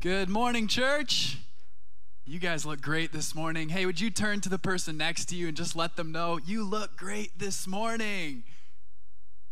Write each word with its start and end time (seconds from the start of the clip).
Good 0.00 0.28
morning, 0.28 0.68
church. 0.68 1.38
You 2.24 2.38
guys 2.38 2.64
look 2.64 2.80
great 2.80 3.12
this 3.12 3.34
morning. 3.34 3.70
Hey, 3.70 3.84
would 3.84 4.00
you 4.00 4.10
turn 4.10 4.40
to 4.42 4.48
the 4.48 4.56
person 4.56 4.96
next 4.96 5.24
to 5.30 5.34
you 5.34 5.48
and 5.48 5.56
just 5.56 5.74
let 5.74 5.96
them 5.96 6.12
know 6.12 6.38
you 6.38 6.62
look 6.62 6.96
great 6.96 7.36
this 7.36 7.66
morning? 7.66 8.44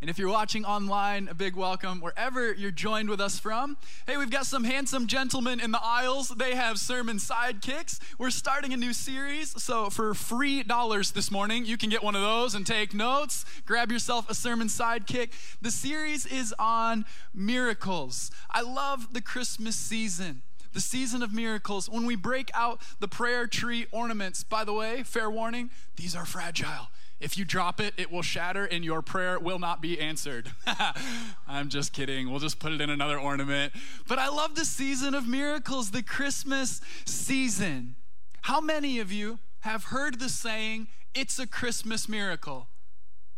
And 0.02 0.10
if 0.10 0.18
you're 0.18 0.28
watching 0.28 0.66
online, 0.66 1.26
a 1.26 1.34
big 1.34 1.56
welcome 1.56 2.02
wherever 2.02 2.52
you're 2.52 2.70
joined 2.70 3.08
with 3.08 3.18
us 3.18 3.38
from. 3.38 3.78
Hey, 4.06 4.18
we've 4.18 4.30
got 4.30 4.44
some 4.44 4.64
handsome 4.64 5.06
gentlemen 5.06 5.58
in 5.58 5.70
the 5.70 5.82
aisles. 5.82 6.28
They 6.28 6.54
have 6.54 6.78
sermon 6.78 7.16
sidekicks. 7.16 7.98
We're 8.18 8.28
starting 8.28 8.74
a 8.74 8.76
new 8.76 8.92
series. 8.92 9.60
So, 9.62 9.88
for 9.88 10.12
free 10.12 10.62
dollars 10.62 11.12
this 11.12 11.30
morning, 11.30 11.64
you 11.64 11.78
can 11.78 11.88
get 11.88 12.02
one 12.02 12.14
of 12.14 12.20
those 12.20 12.54
and 12.54 12.66
take 12.66 12.92
notes. 12.92 13.46
Grab 13.64 13.90
yourself 13.90 14.28
a 14.28 14.34
sermon 14.34 14.68
sidekick. 14.68 15.30
The 15.62 15.70
series 15.70 16.26
is 16.26 16.54
on 16.58 17.06
miracles. 17.32 18.30
I 18.50 18.60
love 18.60 19.14
the 19.14 19.22
Christmas 19.22 19.76
season 19.76 20.42
the 20.76 20.82
season 20.82 21.22
of 21.22 21.32
miracles, 21.32 21.88
when 21.88 22.04
we 22.04 22.16
break 22.16 22.50
out 22.52 22.82
the 23.00 23.08
prayer 23.08 23.46
tree 23.46 23.86
ornaments, 23.92 24.44
by 24.44 24.62
the 24.62 24.74
way, 24.74 25.02
fair 25.04 25.30
warning, 25.30 25.70
these 25.96 26.14
are 26.14 26.26
fragile. 26.26 26.88
If 27.18 27.38
you 27.38 27.44
drop 27.44 27.80
it, 27.80 27.94
it 27.96 28.12
will 28.12 28.22
shatter 28.22 28.66
and 28.66 28.84
your 28.84 29.00
prayer 29.00 29.38
will 29.38 29.58
not 29.58 29.80
be 29.80 29.98
answered. 29.98 30.50
I'm 31.48 31.70
just 31.70 31.92
kidding. 31.92 32.30
We'll 32.30 32.40
just 32.40 32.58
put 32.58 32.72
it 32.72 32.80
in 32.80 32.90
another 32.90 33.18
ornament. 33.18 33.72
But 34.06 34.18
I 34.18 34.28
love 34.28 34.54
the 34.54 34.66
season 34.66 35.14
of 35.14 35.26
miracles, 35.26 35.92
the 35.92 36.02
Christmas 36.02 36.80
season. 37.06 37.96
How 38.42 38.60
many 38.60 38.98
of 38.98 39.10
you 39.10 39.38
have 39.60 39.84
heard 39.84 40.20
the 40.20 40.28
saying, 40.28 40.88
it's 41.14 41.38
a 41.38 41.46
Christmas 41.46 42.08
miracle? 42.08 42.68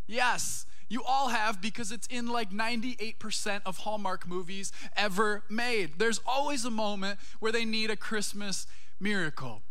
Yes, 0.09 0.67
you 0.89 1.05
all 1.05 1.29
have 1.29 1.63
because 1.63 1.93
it's 1.93 2.07
in 2.09 2.27
like 2.27 2.51
98% 2.51 3.61
of 3.65 3.79
Hallmark 3.79 4.27
movies 4.27 4.73
ever 4.97 5.45
made. 5.49 5.99
There's 5.99 6.21
always 6.27 6.65
a 6.65 6.71
moment 6.71 7.21
where 7.39 7.53
they 7.53 7.65
need 7.65 7.91
a 7.91 7.97
Christmas 7.97 8.67
miracle. 8.99 9.63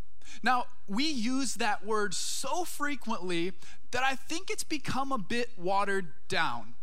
Now, 0.44 0.66
we 0.88 1.06
use 1.06 1.56
that 1.56 1.86
word 1.86 2.14
so 2.14 2.64
frequently 2.64 3.54
that 3.92 4.04
I 4.04 4.16
think 4.16 4.50
it's 4.50 4.64
become 4.64 5.12
a 5.12 5.18
bit 5.18 5.50
watered 5.58 6.08
down. 6.28 6.76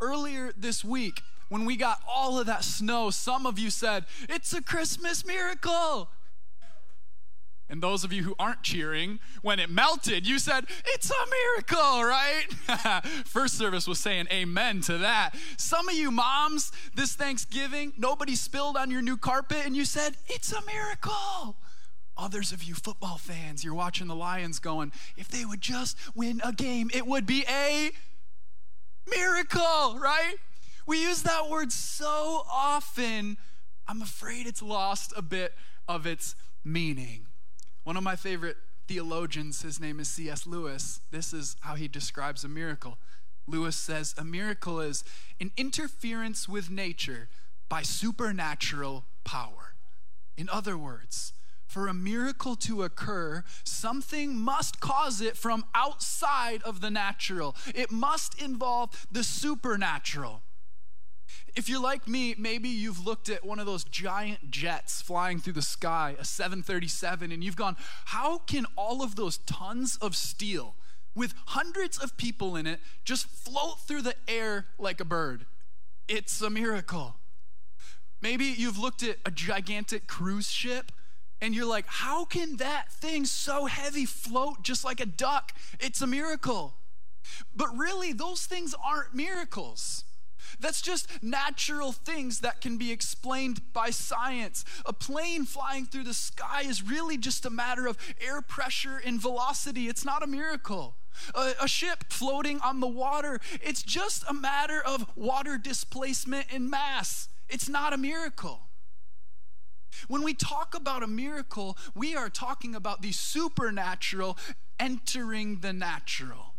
Earlier 0.00 0.52
this 0.56 0.84
week, 0.84 1.22
when 1.48 1.64
we 1.64 1.76
got 1.76 2.00
all 2.06 2.38
of 2.38 2.46
that 2.46 2.64
snow, 2.64 3.10
some 3.10 3.46
of 3.46 3.58
you 3.58 3.70
said, 3.70 4.04
It's 4.28 4.52
a 4.52 4.62
Christmas 4.62 5.24
miracle. 5.24 6.10
And 7.70 7.82
those 7.82 8.02
of 8.02 8.14
you 8.14 8.22
who 8.22 8.34
aren't 8.38 8.62
cheering, 8.62 9.18
when 9.42 9.58
it 9.58 9.68
melted, 9.68 10.26
you 10.26 10.38
said, 10.38 10.64
It's 10.86 11.10
a 11.10 11.26
miracle, 11.30 12.02
right? 12.02 13.04
First 13.26 13.58
service 13.58 13.86
was 13.86 13.98
saying 13.98 14.26
amen 14.32 14.80
to 14.82 14.98
that. 14.98 15.34
Some 15.56 15.88
of 15.88 15.94
you 15.94 16.10
moms, 16.10 16.72
this 16.94 17.14
Thanksgiving, 17.14 17.92
nobody 17.98 18.34
spilled 18.34 18.76
on 18.76 18.90
your 18.90 19.02
new 19.02 19.16
carpet, 19.16 19.62
and 19.64 19.76
you 19.76 19.84
said, 19.84 20.16
It's 20.28 20.52
a 20.52 20.64
miracle. 20.64 21.56
Others 22.18 22.50
of 22.50 22.64
you 22.64 22.74
football 22.74 23.16
fans, 23.16 23.62
you're 23.62 23.74
watching 23.74 24.08
the 24.08 24.14
Lions 24.14 24.58
going, 24.58 24.90
if 25.16 25.28
they 25.28 25.44
would 25.44 25.60
just 25.60 25.96
win 26.16 26.40
a 26.44 26.52
game, 26.52 26.90
it 26.92 27.06
would 27.06 27.26
be 27.26 27.44
a 27.48 27.92
miracle, 29.08 29.98
right? 30.00 30.34
We 30.84 31.02
use 31.02 31.22
that 31.22 31.48
word 31.48 31.70
so 31.70 32.44
often, 32.50 33.36
I'm 33.86 34.02
afraid 34.02 34.46
it's 34.46 34.62
lost 34.62 35.12
a 35.16 35.22
bit 35.22 35.54
of 35.86 36.06
its 36.06 36.34
meaning. 36.64 37.26
One 37.84 37.96
of 37.96 38.02
my 38.02 38.16
favorite 38.16 38.56
theologians, 38.88 39.62
his 39.62 39.78
name 39.78 40.00
is 40.00 40.08
C.S. 40.08 40.46
Lewis, 40.46 41.00
this 41.10 41.32
is 41.32 41.56
how 41.60 41.76
he 41.76 41.86
describes 41.86 42.42
a 42.42 42.48
miracle. 42.48 42.98
Lewis 43.46 43.76
says, 43.76 44.14
A 44.18 44.24
miracle 44.24 44.80
is 44.80 45.04
an 45.40 45.52
interference 45.56 46.48
with 46.48 46.68
nature 46.68 47.28
by 47.68 47.82
supernatural 47.82 49.04
power. 49.24 49.74
In 50.36 50.48
other 50.50 50.76
words, 50.76 51.32
for 51.68 51.86
a 51.86 51.94
miracle 51.94 52.56
to 52.56 52.82
occur, 52.82 53.44
something 53.62 54.34
must 54.34 54.80
cause 54.80 55.20
it 55.20 55.36
from 55.36 55.64
outside 55.74 56.62
of 56.62 56.80
the 56.80 56.90
natural. 56.90 57.54
It 57.74 57.92
must 57.92 58.42
involve 58.42 59.06
the 59.12 59.22
supernatural. 59.22 60.42
If 61.54 61.68
you're 61.68 61.82
like 61.82 62.08
me, 62.08 62.34
maybe 62.38 62.68
you've 62.68 63.04
looked 63.04 63.28
at 63.28 63.44
one 63.44 63.58
of 63.58 63.66
those 63.66 63.84
giant 63.84 64.50
jets 64.50 65.02
flying 65.02 65.40
through 65.40 65.52
the 65.54 65.62
sky, 65.62 66.16
a 66.18 66.24
737, 66.24 67.30
and 67.30 67.44
you've 67.44 67.56
gone, 67.56 67.76
how 68.06 68.38
can 68.38 68.64
all 68.74 69.02
of 69.02 69.16
those 69.16 69.38
tons 69.38 69.96
of 70.00 70.16
steel 70.16 70.74
with 71.14 71.34
hundreds 71.48 71.98
of 71.98 72.16
people 72.16 72.56
in 72.56 72.66
it 72.66 72.80
just 73.04 73.26
float 73.26 73.80
through 73.80 74.02
the 74.02 74.14
air 74.26 74.66
like 74.78 75.00
a 75.00 75.04
bird? 75.04 75.44
It's 76.08 76.40
a 76.40 76.48
miracle. 76.48 77.16
Maybe 78.22 78.46
you've 78.46 78.78
looked 78.78 79.02
at 79.02 79.16
a 79.26 79.30
gigantic 79.30 80.06
cruise 80.06 80.50
ship 80.50 80.92
and 81.40 81.54
you're 81.54 81.66
like, 81.66 81.86
how 81.86 82.24
can 82.24 82.56
that 82.56 82.90
thing 82.90 83.24
so 83.24 83.66
heavy 83.66 84.04
float 84.04 84.62
just 84.62 84.84
like 84.84 85.00
a 85.00 85.06
duck? 85.06 85.52
It's 85.78 86.02
a 86.02 86.06
miracle. 86.06 86.74
But 87.54 87.76
really, 87.76 88.12
those 88.12 88.46
things 88.46 88.74
aren't 88.84 89.14
miracles. 89.14 90.04
That's 90.60 90.80
just 90.80 91.22
natural 91.22 91.92
things 91.92 92.40
that 92.40 92.60
can 92.60 92.78
be 92.78 92.90
explained 92.90 93.72
by 93.72 93.90
science. 93.90 94.64
A 94.86 94.92
plane 94.92 95.44
flying 95.44 95.86
through 95.86 96.04
the 96.04 96.14
sky 96.14 96.62
is 96.62 96.82
really 96.82 97.18
just 97.18 97.44
a 97.44 97.50
matter 97.50 97.86
of 97.86 97.98
air 98.20 98.40
pressure 98.42 99.00
and 99.04 99.20
velocity. 99.20 99.88
It's 99.88 100.04
not 100.04 100.22
a 100.22 100.26
miracle. 100.26 100.96
A, 101.34 101.52
a, 101.62 101.68
ship 101.68 102.04
floating 102.10 102.60
on 102.60 102.78
the 102.78 102.86
water, 102.86 103.40
it's 103.60 103.82
just 103.82 104.22
a 104.28 104.32
matter 104.32 104.80
of 104.80 105.04
water 105.16 105.58
displacement 105.58 106.46
and 106.52 106.70
mass. 106.70 107.28
It's 107.48 107.68
not 107.68 107.92
a 107.92 107.98
miracle. 107.98 108.67
When 110.08 110.22
we 110.22 110.34
talk 110.34 110.74
about 110.74 111.02
a 111.02 111.06
miracle, 111.06 111.76
we 111.94 112.14
are 112.14 112.28
talking 112.28 112.74
about 112.74 113.02
the 113.02 113.12
supernatural 113.12 114.38
entering 114.78 115.60
the 115.60 115.72
natural. 115.72 116.54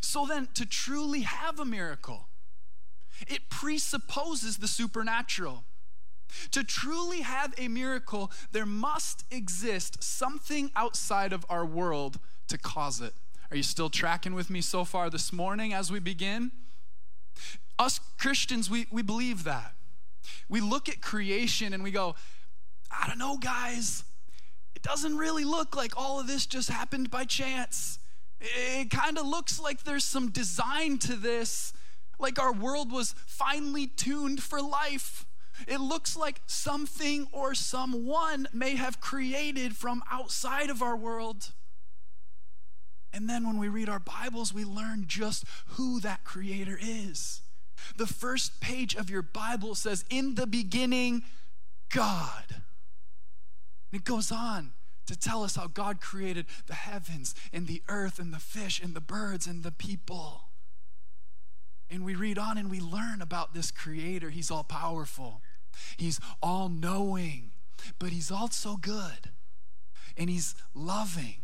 So 0.00 0.26
then, 0.26 0.48
to 0.54 0.64
truly 0.64 1.22
have 1.22 1.58
a 1.58 1.64
miracle, 1.64 2.28
it 3.26 3.50
presupposes 3.50 4.58
the 4.58 4.68
supernatural. 4.68 5.64
To 6.52 6.64
truly 6.64 7.20
have 7.20 7.52
a 7.58 7.68
miracle, 7.68 8.32
there 8.52 8.64
must 8.66 9.24
exist 9.30 10.02
something 10.02 10.70
outside 10.74 11.32
of 11.32 11.44
our 11.50 11.66
world 11.66 12.18
to 12.48 12.56
cause 12.56 13.00
it. 13.00 13.14
Are 13.50 13.56
you 13.56 13.62
still 13.62 13.90
tracking 13.90 14.34
with 14.34 14.48
me 14.48 14.62
so 14.62 14.84
far 14.84 15.10
this 15.10 15.30
morning 15.32 15.74
as 15.74 15.92
we 15.92 16.00
begin? 16.00 16.52
Us 17.78 18.00
Christians, 18.18 18.70
we, 18.70 18.86
we 18.90 19.02
believe 19.02 19.44
that. 19.44 19.74
We 20.48 20.60
look 20.60 20.88
at 20.88 21.02
creation 21.02 21.74
and 21.74 21.82
we 21.82 21.90
go, 21.90 22.14
I 22.92 23.08
don't 23.08 23.18
know, 23.18 23.38
guys. 23.38 24.04
It 24.74 24.82
doesn't 24.82 25.16
really 25.16 25.44
look 25.44 25.76
like 25.76 25.96
all 25.96 26.20
of 26.20 26.26
this 26.26 26.46
just 26.46 26.68
happened 26.68 27.10
by 27.10 27.24
chance. 27.24 27.98
It 28.40 28.90
kind 28.90 29.18
of 29.18 29.26
looks 29.26 29.60
like 29.60 29.84
there's 29.84 30.04
some 30.04 30.30
design 30.30 30.98
to 30.98 31.14
this, 31.14 31.72
like 32.18 32.40
our 32.40 32.52
world 32.52 32.90
was 32.90 33.14
finely 33.26 33.86
tuned 33.86 34.42
for 34.42 34.60
life. 34.60 35.24
It 35.68 35.80
looks 35.80 36.16
like 36.16 36.40
something 36.46 37.28
or 37.32 37.54
someone 37.54 38.48
may 38.52 38.76
have 38.76 39.00
created 39.00 39.76
from 39.76 40.02
outside 40.10 40.70
of 40.70 40.82
our 40.82 40.96
world. 40.96 41.52
And 43.12 43.28
then 43.28 43.46
when 43.46 43.58
we 43.58 43.68
read 43.68 43.88
our 43.88 44.00
Bibles, 44.00 44.54
we 44.54 44.64
learn 44.64 45.04
just 45.06 45.44
who 45.66 46.00
that 46.00 46.24
creator 46.24 46.78
is. 46.80 47.42
The 47.96 48.06
first 48.06 48.60
page 48.60 48.94
of 48.94 49.10
your 49.10 49.22
Bible 49.22 49.74
says, 49.74 50.04
In 50.08 50.34
the 50.34 50.46
beginning, 50.46 51.22
God. 51.90 52.62
And 53.92 54.00
it 54.00 54.04
goes 54.04 54.32
on 54.32 54.72
to 55.06 55.16
tell 55.16 55.44
us 55.44 55.56
how 55.56 55.66
God 55.66 56.00
created 56.00 56.46
the 56.66 56.74
heavens 56.74 57.34
and 57.52 57.66
the 57.66 57.82
earth 57.88 58.18
and 58.18 58.32
the 58.32 58.38
fish 58.38 58.80
and 58.82 58.94
the 58.94 59.00
birds 59.00 59.46
and 59.46 59.62
the 59.62 59.72
people. 59.72 60.48
And 61.90 62.04
we 62.04 62.14
read 62.14 62.38
on 62.38 62.56
and 62.56 62.70
we 62.70 62.80
learn 62.80 63.20
about 63.20 63.52
this 63.52 63.70
creator. 63.70 64.30
He's 64.30 64.50
all 64.50 64.64
powerful, 64.64 65.42
he's 65.96 66.18
all 66.42 66.68
knowing, 66.68 67.50
but 67.98 68.10
he's 68.10 68.30
also 68.30 68.76
good 68.76 69.30
and 70.16 70.30
he's 70.30 70.54
loving. 70.74 71.36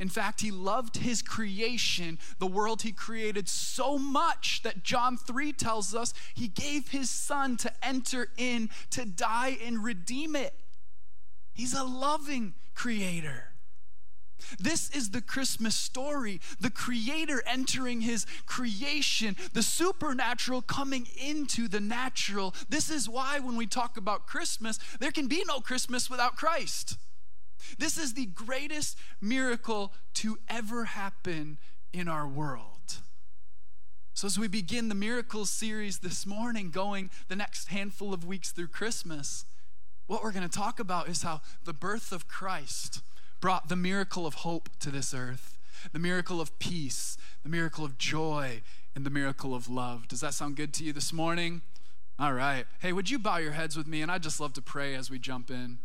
In 0.00 0.08
fact, 0.08 0.40
he 0.40 0.50
loved 0.50 0.96
his 0.96 1.22
creation, 1.22 2.18
the 2.40 2.48
world 2.48 2.82
he 2.82 2.90
created, 2.90 3.48
so 3.48 3.96
much 3.96 4.62
that 4.64 4.82
John 4.82 5.16
3 5.16 5.52
tells 5.52 5.94
us 5.94 6.12
he 6.34 6.48
gave 6.48 6.88
his 6.88 7.08
son 7.08 7.56
to 7.58 7.72
enter 7.80 8.28
in, 8.36 8.70
to 8.90 9.04
die 9.04 9.56
and 9.64 9.84
redeem 9.84 10.34
it. 10.34 10.52
He's 11.54 11.72
a 11.72 11.84
loving 11.84 12.54
creator. 12.74 13.54
This 14.58 14.90
is 14.90 15.10
the 15.10 15.22
Christmas 15.22 15.74
story 15.74 16.40
the 16.60 16.70
creator 16.70 17.42
entering 17.46 18.00
his 18.00 18.26
creation, 18.46 19.36
the 19.52 19.62
supernatural 19.62 20.60
coming 20.62 21.06
into 21.16 21.68
the 21.68 21.80
natural. 21.80 22.54
This 22.68 22.90
is 22.90 23.08
why, 23.08 23.38
when 23.38 23.56
we 23.56 23.66
talk 23.66 23.96
about 23.96 24.26
Christmas, 24.26 24.78
there 25.00 25.12
can 25.12 25.28
be 25.28 25.44
no 25.46 25.60
Christmas 25.60 26.10
without 26.10 26.36
Christ. 26.36 26.98
This 27.78 27.96
is 27.96 28.14
the 28.14 28.26
greatest 28.26 28.98
miracle 29.20 29.92
to 30.14 30.38
ever 30.48 30.84
happen 30.84 31.58
in 31.92 32.08
our 32.08 32.26
world. 32.26 32.98
So, 34.12 34.26
as 34.26 34.38
we 34.38 34.48
begin 34.48 34.88
the 34.88 34.94
miracles 34.94 35.50
series 35.50 35.98
this 35.98 36.26
morning, 36.26 36.70
going 36.70 37.10
the 37.28 37.36
next 37.36 37.68
handful 37.68 38.12
of 38.12 38.24
weeks 38.24 38.52
through 38.52 38.68
Christmas, 38.68 39.44
what 40.06 40.22
we're 40.22 40.32
going 40.32 40.48
to 40.48 40.58
talk 40.58 40.78
about 40.78 41.08
is 41.08 41.22
how 41.22 41.40
the 41.64 41.72
birth 41.72 42.12
of 42.12 42.28
Christ 42.28 43.02
brought 43.40 43.68
the 43.68 43.76
miracle 43.76 44.26
of 44.26 44.34
hope 44.34 44.68
to 44.80 44.90
this 44.90 45.14
earth, 45.14 45.58
the 45.92 45.98
miracle 45.98 46.40
of 46.40 46.58
peace, 46.58 47.16
the 47.42 47.48
miracle 47.48 47.84
of 47.84 47.98
joy, 47.98 48.62
and 48.94 49.04
the 49.04 49.10
miracle 49.10 49.54
of 49.54 49.68
love. 49.68 50.08
Does 50.08 50.20
that 50.20 50.34
sound 50.34 50.56
good 50.56 50.72
to 50.74 50.84
you 50.84 50.92
this 50.92 51.12
morning? 51.12 51.62
All 52.18 52.32
right. 52.32 52.64
Hey, 52.80 52.92
would 52.92 53.10
you 53.10 53.18
bow 53.18 53.38
your 53.38 53.52
heads 53.52 53.76
with 53.76 53.86
me? 53.86 54.02
And 54.02 54.10
I'd 54.10 54.22
just 54.22 54.40
love 54.40 54.52
to 54.54 54.62
pray 54.62 54.94
as 54.94 55.10
we 55.10 55.18
jump 55.18 55.50
in. 55.50 55.78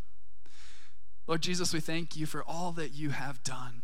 Lord 1.27 1.41
Jesus, 1.41 1.73
we 1.73 1.79
thank 1.79 2.15
you 2.15 2.25
for 2.25 2.43
all 2.43 2.71
that 2.73 2.93
you 2.93 3.11
have 3.11 3.43
done. 3.43 3.81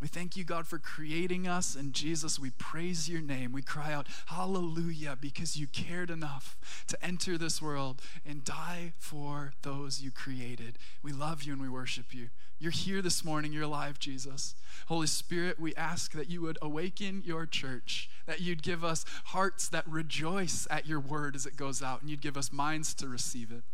We 0.00 0.08
thank 0.08 0.34
you, 0.34 0.44
God, 0.44 0.66
for 0.66 0.78
creating 0.78 1.46
us. 1.46 1.76
And 1.76 1.92
Jesus, 1.92 2.38
we 2.38 2.50
praise 2.50 3.08
your 3.08 3.20
name. 3.20 3.52
We 3.52 3.62
cry 3.62 3.92
out, 3.92 4.06
Hallelujah, 4.26 5.18
because 5.20 5.56
you 5.56 5.66
cared 5.66 6.10
enough 6.10 6.56
to 6.86 7.04
enter 7.04 7.36
this 7.36 7.60
world 7.60 8.00
and 8.24 8.44
die 8.44 8.94
for 8.98 9.52
those 9.62 10.00
you 10.00 10.10
created. 10.10 10.78
We 11.02 11.12
love 11.12 11.42
you 11.42 11.52
and 11.52 11.60
we 11.60 11.68
worship 11.68 12.14
you. 12.14 12.30
You're 12.58 12.72
here 12.72 13.00
this 13.02 13.24
morning. 13.24 13.52
You're 13.52 13.64
alive, 13.64 13.98
Jesus. 13.98 14.54
Holy 14.86 15.06
Spirit, 15.06 15.58
we 15.58 15.74
ask 15.76 16.12
that 16.12 16.30
you 16.30 16.42
would 16.42 16.58
awaken 16.60 17.22
your 17.24 17.46
church, 17.46 18.10
that 18.26 18.40
you'd 18.40 18.62
give 18.62 18.84
us 18.84 19.04
hearts 19.26 19.68
that 19.68 19.88
rejoice 19.88 20.66
at 20.70 20.86
your 20.86 21.00
word 21.00 21.34
as 21.34 21.46
it 21.46 21.56
goes 21.56 21.82
out, 21.82 22.00
and 22.00 22.10
you'd 22.10 22.20
give 22.20 22.36
us 22.36 22.52
minds 22.52 22.92
to 22.94 23.08
receive 23.08 23.50
it. 23.50 23.64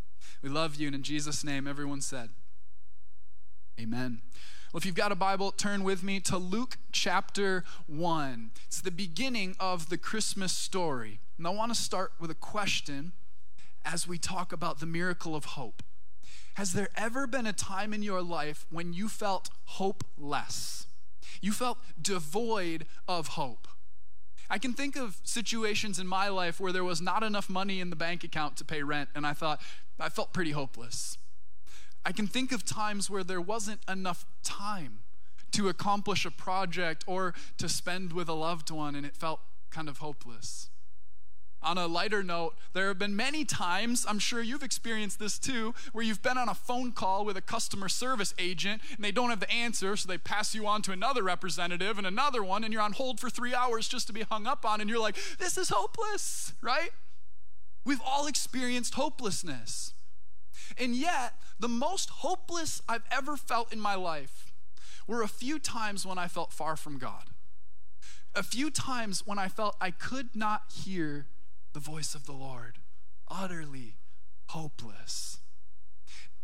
We 0.42 0.48
love 0.48 0.76
you. 0.76 0.86
And 0.86 0.94
in 0.94 1.02
Jesus' 1.02 1.42
name, 1.44 1.66
everyone 1.66 2.00
said, 2.00 2.30
Amen. 3.80 4.22
Well, 4.76 4.80
if 4.80 4.84
you've 4.84 4.94
got 4.94 5.10
a 5.10 5.14
Bible, 5.14 5.52
turn 5.52 5.84
with 5.84 6.02
me 6.02 6.20
to 6.20 6.36
Luke 6.36 6.76
chapter 6.92 7.64
1. 7.86 8.50
It's 8.66 8.82
the 8.82 8.90
beginning 8.90 9.56
of 9.58 9.88
the 9.88 9.96
Christmas 9.96 10.52
story. 10.52 11.18
And 11.38 11.46
I 11.46 11.50
want 11.50 11.74
to 11.74 11.80
start 11.80 12.12
with 12.20 12.30
a 12.30 12.34
question 12.34 13.12
as 13.86 14.06
we 14.06 14.18
talk 14.18 14.52
about 14.52 14.78
the 14.78 14.84
miracle 14.84 15.34
of 15.34 15.46
hope. 15.46 15.82
Has 16.56 16.74
there 16.74 16.90
ever 16.94 17.26
been 17.26 17.46
a 17.46 17.54
time 17.54 17.94
in 17.94 18.02
your 18.02 18.20
life 18.20 18.66
when 18.68 18.92
you 18.92 19.08
felt 19.08 19.48
hopeless? 19.64 20.86
You 21.40 21.52
felt 21.52 21.78
devoid 21.98 22.84
of 23.08 23.28
hope? 23.28 23.68
I 24.50 24.58
can 24.58 24.74
think 24.74 24.94
of 24.94 25.20
situations 25.24 25.98
in 25.98 26.06
my 26.06 26.28
life 26.28 26.60
where 26.60 26.70
there 26.70 26.84
was 26.84 27.00
not 27.00 27.22
enough 27.22 27.48
money 27.48 27.80
in 27.80 27.88
the 27.88 27.96
bank 27.96 28.24
account 28.24 28.58
to 28.58 28.64
pay 28.66 28.82
rent, 28.82 29.08
and 29.14 29.26
I 29.26 29.32
thought, 29.32 29.58
I 29.98 30.10
felt 30.10 30.34
pretty 30.34 30.50
hopeless. 30.50 31.16
I 32.06 32.12
can 32.12 32.28
think 32.28 32.52
of 32.52 32.64
times 32.64 33.10
where 33.10 33.24
there 33.24 33.40
wasn't 33.40 33.80
enough 33.88 34.24
time 34.44 35.00
to 35.50 35.68
accomplish 35.68 36.24
a 36.24 36.30
project 36.30 37.02
or 37.08 37.34
to 37.58 37.68
spend 37.68 38.12
with 38.12 38.28
a 38.28 38.32
loved 38.32 38.70
one, 38.70 38.94
and 38.94 39.04
it 39.04 39.16
felt 39.16 39.40
kind 39.72 39.88
of 39.88 39.98
hopeless. 39.98 40.70
On 41.62 41.76
a 41.76 41.88
lighter 41.88 42.22
note, 42.22 42.54
there 42.74 42.86
have 42.86 42.98
been 43.00 43.16
many 43.16 43.44
times, 43.44 44.06
I'm 44.08 44.20
sure 44.20 44.40
you've 44.40 44.62
experienced 44.62 45.18
this 45.18 45.36
too, 45.36 45.74
where 45.92 46.04
you've 46.04 46.22
been 46.22 46.38
on 46.38 46.48
a 46.48 46.54
phone 46.54 46.92
call 46.92 47.24
with 47.24 47.36
a 47.36 47.42
customer 47.42 47.88
service 47.88 48.32
agent 48.38 48.82
and 48.94 49.04
they 49.04 49.10
don't 49.10 49.30
have 49.30 49.40
the 49.40 49.50
answer, 49.50 49.96
so 49.96 50.06
they 50.06 50.16
pass 50.16 50.54
you 50.54 50.64
on 50.64 50.82
to 50.82 50.92
another 50.92 51.24
representative 51.24 51.98
and 51.98 52.06
another 52.06 52.44
one, 52.44 52.62
and 52.62 52.72
you're 52.72 52.82
on 52.82 52.92
hold 52.92 53.18
for 53.18 53.28
three 53.28 53.52
hours 53.52 53.88
just 53.88 54.06
to 54.06 54.12
be 54.12 54.22
hung 54.22 54.46
up 54.46 54.64
on, 54.64 54.80
and 54.80 54.88
you're 54.88 55.00
like, 55.00 55.16
this 55.40 55.58
is 55.58 55.70
hopeless, 55.70 56.52
right? 56.62 56.90
We've 57.84 58.02
all 58.06 58.28
experienced 58.28 58.94
hopelessness. 58.94 59.92
And 60.78 60.94
yet, 60.94 61.34
the 61.58 61.68
most 61.68 62.10
hopeless 62.10 62.82
I've 62.88 63.04
ever 63.10 63.36
felt 63.36 63.72
in 63.72 63.80
my 63.80 63.94
life 63.94 64.52
were 65.06 65.22
a 65.22 65.28
few 65.28 65.58
times 65.58 66.04
when 66.04 66.18
I 66.18 66.28
felt 66.28 66.52
far 66.52 66.76
from 66.76 66.98
God. 66.98 67.30
A 68.34 68.42
few 68.42 68.70
times 68.70 69.22
when 69.24 69.38
I 69.38 69.48
felt 69.48 69.76
I 69.80 69.90
could 69.90 70.34
not 70.34 70.64
hear 70.84 71.26
the 71.72 71.80
voice 71.80 72.14
of 72.14 72.26
the 72.26 72.32
Lord, 72.32 72.78
utterly 73.28 73.96
hopeless. 74.48 75.38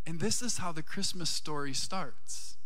And 0.05 0.19
this 0.19 0.41
is 0.41 0.57
how 0.57 0.71
the 0.71 0.83
Christmas 0.83 1.29
story 1.29 1.73
starts. 1.73 2.57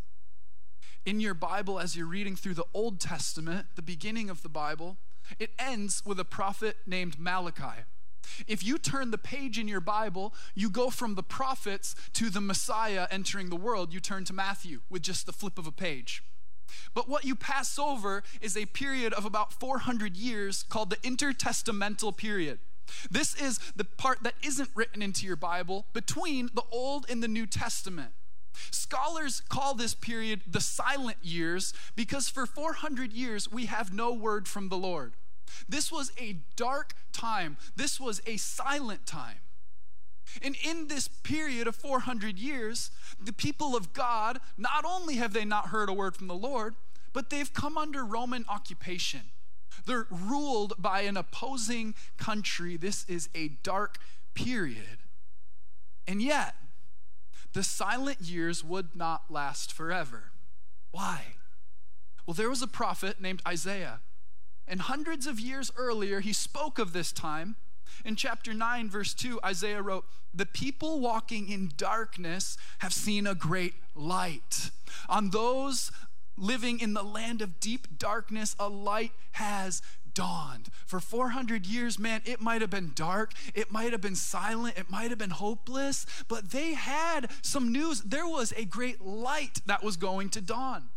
In 1.05 1.19
your 1.19 1.33
Bible, 1.33 1.79
as 1.79 1.95
you're 1.95 2.05
reading 2.05 2.35
through 2.35 2.55
the 2.55 2.65
Old 2.73 3.00
Testament, 3.00 3.67
the 3.75 3.81
beginning 3.81 4.29
of 4.29 4.43
the 4.43 4.50
Bible, 4.50 4.97
it 5.39 5.51
ends 5.59 6.03
with 6.05 6.19
a 6.19 6.25
prophet 6.25 6.77
named 6.85 7.19
Malachi. 7.19 7.83
If 8.47 8.63
you 8.63 8.77
turn 8.77 9.12
the 9.12 9.18
page 9.18 9.57
in 9.59 9.68
your 9.68 9.79
Bible, 9.79 10.33
you 10.56 10.69
go 10.69 10.89
from 10.89 11.15
the 11.15 11.24
prophets 11.24 11.95
to 12.13 12.29
the 12.29 12.41
Messiah 12.41 13.07
entering 13.12 13.50
the 13.50 13.56
world. 13.56 13.94
You 13.94 14.00
turn 14.00 14.25
to 14.25 14.33
Matthew 14.33 14.81
with 14.89 15.01
just 15.01 15.25
the 15.25 15.33
flip 15.33 15.57
of 15.57 15.68
a 15.68 15.71
page. 15.71 16.24
But 16.94 17.07
what 17.07 17.25
you 17.25 17.35
pass 17.35 17.79
over 17.79 18.24
is 18.41 18.57
a 18.57 18.65
period 18.65 19.13
of 19.13 19.25
about 19.25 19.53
400 19.53 20.18
years 20.18 20.63
called 20.63 20.89
the 20.89 20.97
intertestamental 20.97 22.15
period. 22.18 22.59
This 23.09 23.35
is 23.35 23.59
the 23.75 23.83
part 23.83 24.24
that 24.24 24.35
isn't 24.41 24.69
written 24.75 25.01
into 25.01 25.25
your 25.25 25.35
Bible 25.35 25.85
between 25.94 26.50
the 26.53 26.63
Old 26.71 27.06
and 27.09 27.21
the 27.21 27.27
New 27.27 27.45
Testament. 27.45 28.12
Scholars 28.71 29.41
call 29.50 29.74
this 29.75 29.94
period 29.94 30.41
the 30.47 30.62
silent 30.62 31.18
years 31.21 31.74
because 31.95 32.27
for 32.27 32.45
400 32.45 33.13
years 33.13 33.51
we 33.51 33.65
have 33.65 33.94
no 33.94 34.12
word 34.13 34.47
from 34.47 34.69
the 34.69 34.77
Lord. 34.77 35.13
This 35.67 35.91
was 35.91 36.11
a 36.19 36.38
dark 36.55 36.94
time, 37.13 37.57
this 37.75 37.99
was 37.99 38.21
a 38.25 38.38
silent 38.38 39.05
time. 39.05 39.38
And 40.41 40.55
in 40.63 40.88
this 40.88 41.07
period 41.07 41.67
of 41.67 41.75
400 41.75 42.38
years, 42.38 42.91
the 43.19 43.33
people 43.33 43.75
of 43.75 43.94
God, 43.94 44.39
not 44.57 44.83
only 44.85 45.15
have 45.15 45.33
they 45.33 45.45
not 45.45 45.67
heard 45.67 45.89
a 45.89 45.94
word 45.94 46.15
from 46.15 46.27
the 46.27 46.35
Lord, 46.35 46.75
but 47.13 47.29
they've 47.29 47.53
come 47.53 47.77
under 47.77 48.03
Roman 48.03 48.45
occupation. 48.49 49.21
They're 49.85 50.07
ruled 50.11 50.73
by 50.77 51.01
an 51.01 51.17
opposing 51.17 51.95
country. 52.17 52.77
This 52.77 53.05
is 53.07 53.29
a 53.33 53.50
dark 53.63 53.97
period. 54.33 55.00
And 56.07 56.21
yet, 56.21 56.55
the 57.53 57.63
silent 57.63 58.21
years 58.21 58.63
would 58.63 58.95
not 58.95 59.31
last 59.31 59.73
forever. 59.73 60.31
Why? 60.91 61.21
Well, 62.25 62.33
there 62.33 62.50
was 62.50 62.61
a 62.61 62.67
prophet 62.67 63.21
named 63.21 63.41
Isaiah 63.47 64.01
and 64.67 64.81
hundreds 64.81 65.27
of 65.27 65.39
years 65.39 65.71
earlier, 65.77 66.19
he 66.19 66.33
spoke 66.33 66.79
of 66.79 66.93
this 66.93 67.11
time. 67.11 67.55
In 68.05 68.15
chapter 68.15 68.53
9, 68.53 68.89
verse 68.89 69.13
2, 69.13 69.39
Isaiah 69.43 69.81
wrote, 69.81 70.05
The 70.33 70.45
people 70.45 70.99
walking 70.99 71.49
in 71.49 71.71
darkness 71.77 72.57
have 72.79 72.93
seen 72.93 73.25
a 73.25 73.35
great 73.35 73.73
light. 73.95 74.71
On 75.09 75.29
those 75.29 75.91
living 76.37 76.79
in 76.79 76.93
the 76.93 77.03
land 77.03 77.41
of 77.41 77.59
deep 77.59 77.97
darkness, 77.97 78.55
a 78.59 78.69
light 78.69 79.11
has 79.33 79.81
dawned. 80.13 80.69
For 80.85 80.99
400 80.99 81.65
years, 81.65 81.99
man, 81.99 82.21
it 82.25 82.41
might 82.41 82.61
have 82.61 82.69
been 82.69 82.91
dark, 82.95 83.33
it 83.53 83.71
might 83.71 83.91
have 83.91 84.01
been 84.01 84.15
silent, 84.15 84.77
it 84.77 84.89
might 84.89 85.09
have 85.09 85.19
been 85.19 85.29
hopeless, 85.29 86.05
but 86.27 86.51
they 86.51 86.73
had 86.73 87.29
some 87.41 87.71
news. 87.71 88.01
There 88.01 88.27
was 88.27 88.53
a 88.57 88.65
great 88.65 89.01
light 89.01 89.62
that 89.65 89.83
was 89.83 89.95
going 89.95 90.29
to 90.29 90.41
dawn. 90.41 90.89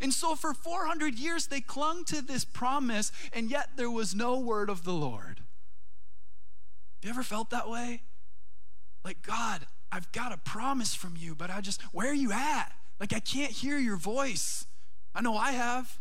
And 0.00 0.12
so 0.12 0.34
for 0.34 0.54
400 0.54 1.18
years, 1.18 1.46
they 1.46 1.60
clung 1.60 2.04
to 2.06 2.22
this 2.22 2.44
promise, 2.44 3.12
and 3.32 3.50
yet 3.50 3.70
there 3.76 3.90
was 3.90 4.14
no 4.14 4.38
word 4.38 4.70
of 4.70 4.84
the 4.84 4.92
Lord. 4.92 5.42
You 7.02 7.10
ever 7.10 7.22
felt 7.22 7.50
that 7.50 7.68
way? 7.68 8.02
Like, 9.04 9.22
God, 9.22 9.66
I've 9.90 10.10
got 10.12 10.32
a 10.32 10.38
promise 10.38 10.94
from 10.94 11.14
you, 11.18 11.34
but 11.34 11.50
I 11.50 11.60
just, 11.60 11.82
where 11.92 12.10
are 12.10 12.14
you 12.14 12.32
at? 12.32 12.72
Like, 13.00 13.12
I 13.12 13.20
can't 13.20 13.52
hear 13.52 13.78
your 13.78 13.96
voice. 13.96 14.66
I 15.14 15.20
know 15.20 15.36
I 15.36 15.52
have. 15.52 15.98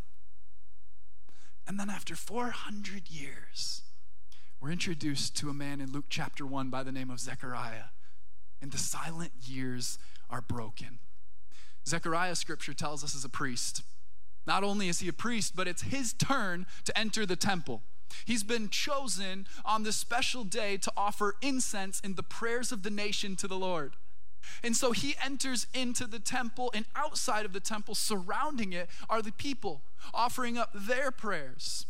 And 1.68 1.80
then 1.80 1.90
after 1.90 2.16
400 2.16 3.10
years, 3.10 3.82
we're 4.60 4.72
introduced 4.72 5.36
to 5.38 5.50
a 5.50 5.54
man 5.54 5.82
in 5.82 5.92
Luke 5.92 6.06
chapter 6.10 6.46
1 6.46 6.70
by 6.70 6.84
the 6.84 6.92
name 6.92 7.10
of 7.10 7.20
Zechariah. 7.20 7.86
And 8.62 8.72
the 8.72 8.78
silent 8.78 9.32
years 9.44 9.98
are 10.30 10.42
broken. 10.42 11.00
Zechariah 11.88 12.36
scripture 12.36 12.74
tells 12.74 13.04
us 13.04 13.16
is 13.16 13.26
a 13.26 13.30
priest. 13.30 13.84
Not 14.46 14.64
only 14.64 14.88
is 14.90 15.00
he 15.00 15.08
a 15.08 15.14
priest, 15.14 15.56
but 15.56 15.68
it's 15.68 15.84
his 15.84 16.14
turn 16.14 16.66
to 16.86 16.98
enter 16.98 17.26
the 17.26 17.36
temple. 17.36 17.84
He's 18.26 18.44
been 18.44 18.70
chosen 18.70 19.48
on 19.64 19.84
this 19.84 19.96
special 19.96 20.44
day 20.44 20.78
to 20.78 20.92
offer 20.98 21.36
incense 21.42 22.00
in 22.02 22.16
the 22.16 22.24
prayers 22.24 22.72
of 22.72 22.84
the 22.84 22.90
nation 22.90 23.36
to 23.38 23.48
the 23.48 23.58
Lord. 23.58 23.94
And 24.64 24.76
so 24.76 24.92
he 24.92 25.16
enters 25.24 25.68
into 25.74 26.08
the 26.08 26.20
temple, 26.20 26.72
and 26.74 26.86
outside 26.96 27.46
of 27.46 27.54
the 27.54 27.60
temple, 27.60 27.96
surrounding 27.96 28.74
it, 28.74 28.90
are 29.10 29.22
the 29.22 29.32
people 29.32 29.84
offering 30.14 30.58
up 30.58 30.72
their 30.74 31.12
prayers. 31.12 31.86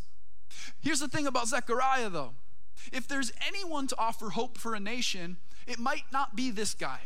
Here's 0.82 1.00
the 1.00 1.08
thing 1.08 1.28
about 1.28 1.48
Zechariah, 1.48 2.10
though 2.10 2.34
if 2.92 3.08
there's 3.08 3.32
anyone 3.48 3.88
to 3.88 3.98
offer 3.98 4.32
hope 4.32 4.58
for 4.58 4.74
a 4.74 4.80
nation, 4.80 5.38
it 5.68 5.78
might 5.78 6.06
not 6.12 6.36
be 6.36 6.50
this 6.50 6.74
guy. 6.74 7.00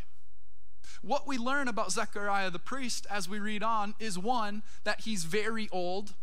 What 1.02 1.28
we 1.28 1.38
learn 1.38 1.68
about 1.68 1.92
Zechariah 1.92 2.50
the 2.50 2.60
priest 2.60 3.06
as 3.10 3.30
we 3.30 3.40
read 3.40 3.64
on 3.64 3.96
is 4.00 4.18
one, 4.18 4.64
that 4.84 5.02
he's 5.02 5.24
very 5.24 5.70
old, 5.72 6.14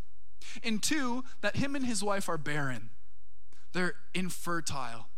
and 0.62 0.82
two, 0.82 1.24
that 1.40 1.56
him 1.56 1.76
and 1.76 1.86
his 1.86 2.02
wife 2.02 2.28
are 2.28 2.38
barren. 2.38 2.90
They're 3.72 3.94
infertile. 4.14 5.08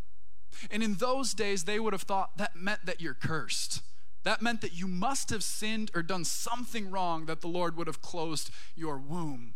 And 0.71 0.83
in 0.83 0.95
those 0.95 1.35
days, 1.35 1.65
they 1.65 1.81
would 1.81 1.93
have 1.93 2.03
thought 2.03 2.37
that 2.39 2.57
meant 2.57 2.87
that 2.87 3.01
you're 3.01 3.15
cursed. 3.15 3.83
That 4.23 4.41
meant 4.41 4.61
that 4.63 4.75
you 4.75 4.87
must 4.87 5.31
have 5.31 5.43
sinned 5.43 5.91
or 5.95 6.03
done 6.03 6.25
something 6.25 6.91
wrong 6.91 7.27
that 7.27 7.41
the 7.41 7.49
Lord 7.49 7.77
would 7.77 7.87
have 7.87 8.01
closed 8.01 8.51
your 8.75 8.97
womb. 8.97 9.55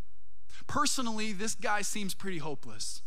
Personally, 0.67 1.33
this 1.33 1.55
guy 1.55 1.83
seems 1.83 2.15
pretty 2.15 2.39
hopeless. 2.39 3.03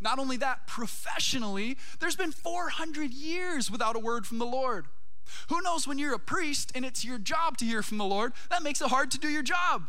Not 0.00 0.18
only 0.18 0.36
that, 0.38 0.66
professionally, 0.66 1.76
there's 1.98 2.16
been 2.16 2.32
400 2.32 3.12
years 3.12 3.70
without 3.70 3.96
a 3.96 4.00
word 4.00 4.26
from 4.26 4.38
the 4.38 4.46
Lord. 4.46 4.86
Who 5.48 5.60
knows 5.62 5.86
when 5.86 5.98
you're 5.98 6.14
a 6.14 6.18
priest 6.18 6.72
and 6.74 6.84
it's 6.84 7.04
your 7.04 7.18
job 7.18 7.56
to 7.58 7.64
hear 7.64 7.82
from 7.82 7.98
the 7.98 8.04
Lord, 8.04 8.32
that 8.50 8.62
makes 8.62 8.80
it 8.80 8.88
hard 8.88 9.10
to 9.12 9.18
do 9.18 9.28
your 9.28 9.42
job. 9.42 9.84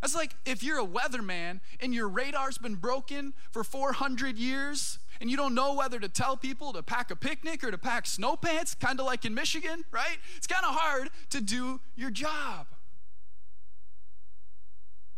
That's 0.00 0.14
like 0.14 0.36
if 0.44 0.62
you're 0.62 0.78
a 0.78 0.86
weatherman 0.86 1.60
and 1.80 1.94
your 1.94 2.08
radar's 2.08 2.58
been 2.58 2.74
broken 2.74 3.32
for 3.50 3.64
400 3.64 4.36
years 4.36 4.98
and 5.18 5.30
you 5.30 5.36
don't 5.36 5.54
know 5.54 5.74
whether 5.74 5.98
to 5.98 6.10
tell 6.10 6.36
people 6.36 6.74
to 6.74 6.82
pack 6.82 7.10
a 7.10 7.16
picnic 7.16 7.64
or 7.64 7.70
to 7.70 7.78
pack 7.78 8.06
snow 8.06 8.36
pants, 8.36 8.74
kind 8.74 9.00
of 9.00 9.06
like 9.06 9.24
in 9.24 9.32
Michigan, 9.32 9.84
right? 9.90 10.18
It's 10.36 10.46
kind 10.46 10.64
of 10.66 10.74
hard 10.74 11.08
to 11.30 11.40
do 11.40 11.80
your 11.96 12.10
job. 12.10 12.66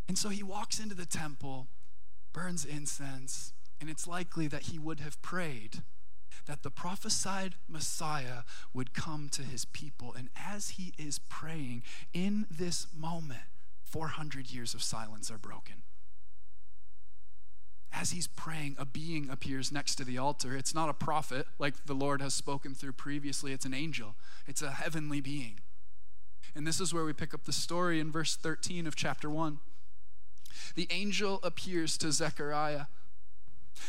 And 0.06 0.16
so 0.16 0.28
he 0.28 0.44
walks 0.44 0.78
into 0.78 0.94
the 0.94 1.06
temple, 1.06 1.66
burns 2.32 2.64
incense, 2.64 3.54
and 3.80 3.90
it's 3.90 4.06
likely 4.06 4.46
that 4.46 4.62
he 4.62 4.78
would 4.78 5.00
have 5.00 5.20
prayed 5.20 5.82
that 6.46 6.62
the 6.62 6.70
prophesied 6.70 7.56
Messiah 7.68 8.42
would 8.72 8.94
come 8.94 9.28
to 9.30 9.42
his 9.42 9.64
people. 9.64 10.14
And 10.14 10.28
as 10.36 10.70
he 10.70 10.92
is 10.96 11.18
praying 11.18 11.82
in 12.12 12.46
this 12.50 12.86
moment, 12.96 13.40
400 13.84 14.50
years 14.50 14.74
of 14.74 14.82
silence 14.82 15.30
are 15.30 15.38
broken. 15.38 15.82
As 17.92 18.10
he's 18.10 18.26
praying, 18.26 18.76
a 18.78 18.84
being 18.84 19.30
appears 19.30 19.72
next 19.72 19.94
to 19.96 20.04
the 20.04 20.18
altar. 20.18 20.56
It's 20.56 20.74
not 20.74 20.88
a 20.88 20.94
prophet 20.94 21.46
like 21.58 21.86
the 21.86 21.94
Lord 21.94 22.20
has 22.20 22.34
spoken 22.34 22.74
through 22.74 22.92
previously, 22.92 23.52
it's 23.52 23.64
an 23.64 23.74
angel, 23.74 24.16
it's 24.46 24.60
a 24.60 24.72
heavenly 24.72 25.20
being. 25.20 25.60
And 26.54 26.66
this 26.66 26.80
is 26.80 26.92
where 26.92 27.04
we 27.04 27.12
pick 27.12 27.32
up 27.32 27.44
the 27.44 27.52
story 27.52 28.00
in 28.00 28.12
verse 28.12 28.36
13 28.36 28.86
of 28.86 28.96
chapter 28.96 29.30
1. 29.30 29.58
The 30.74 30.88
angel 30.90 31.40
appears 31.42 31.96
to 31.98 32.12
Zechariah 32.12 32.86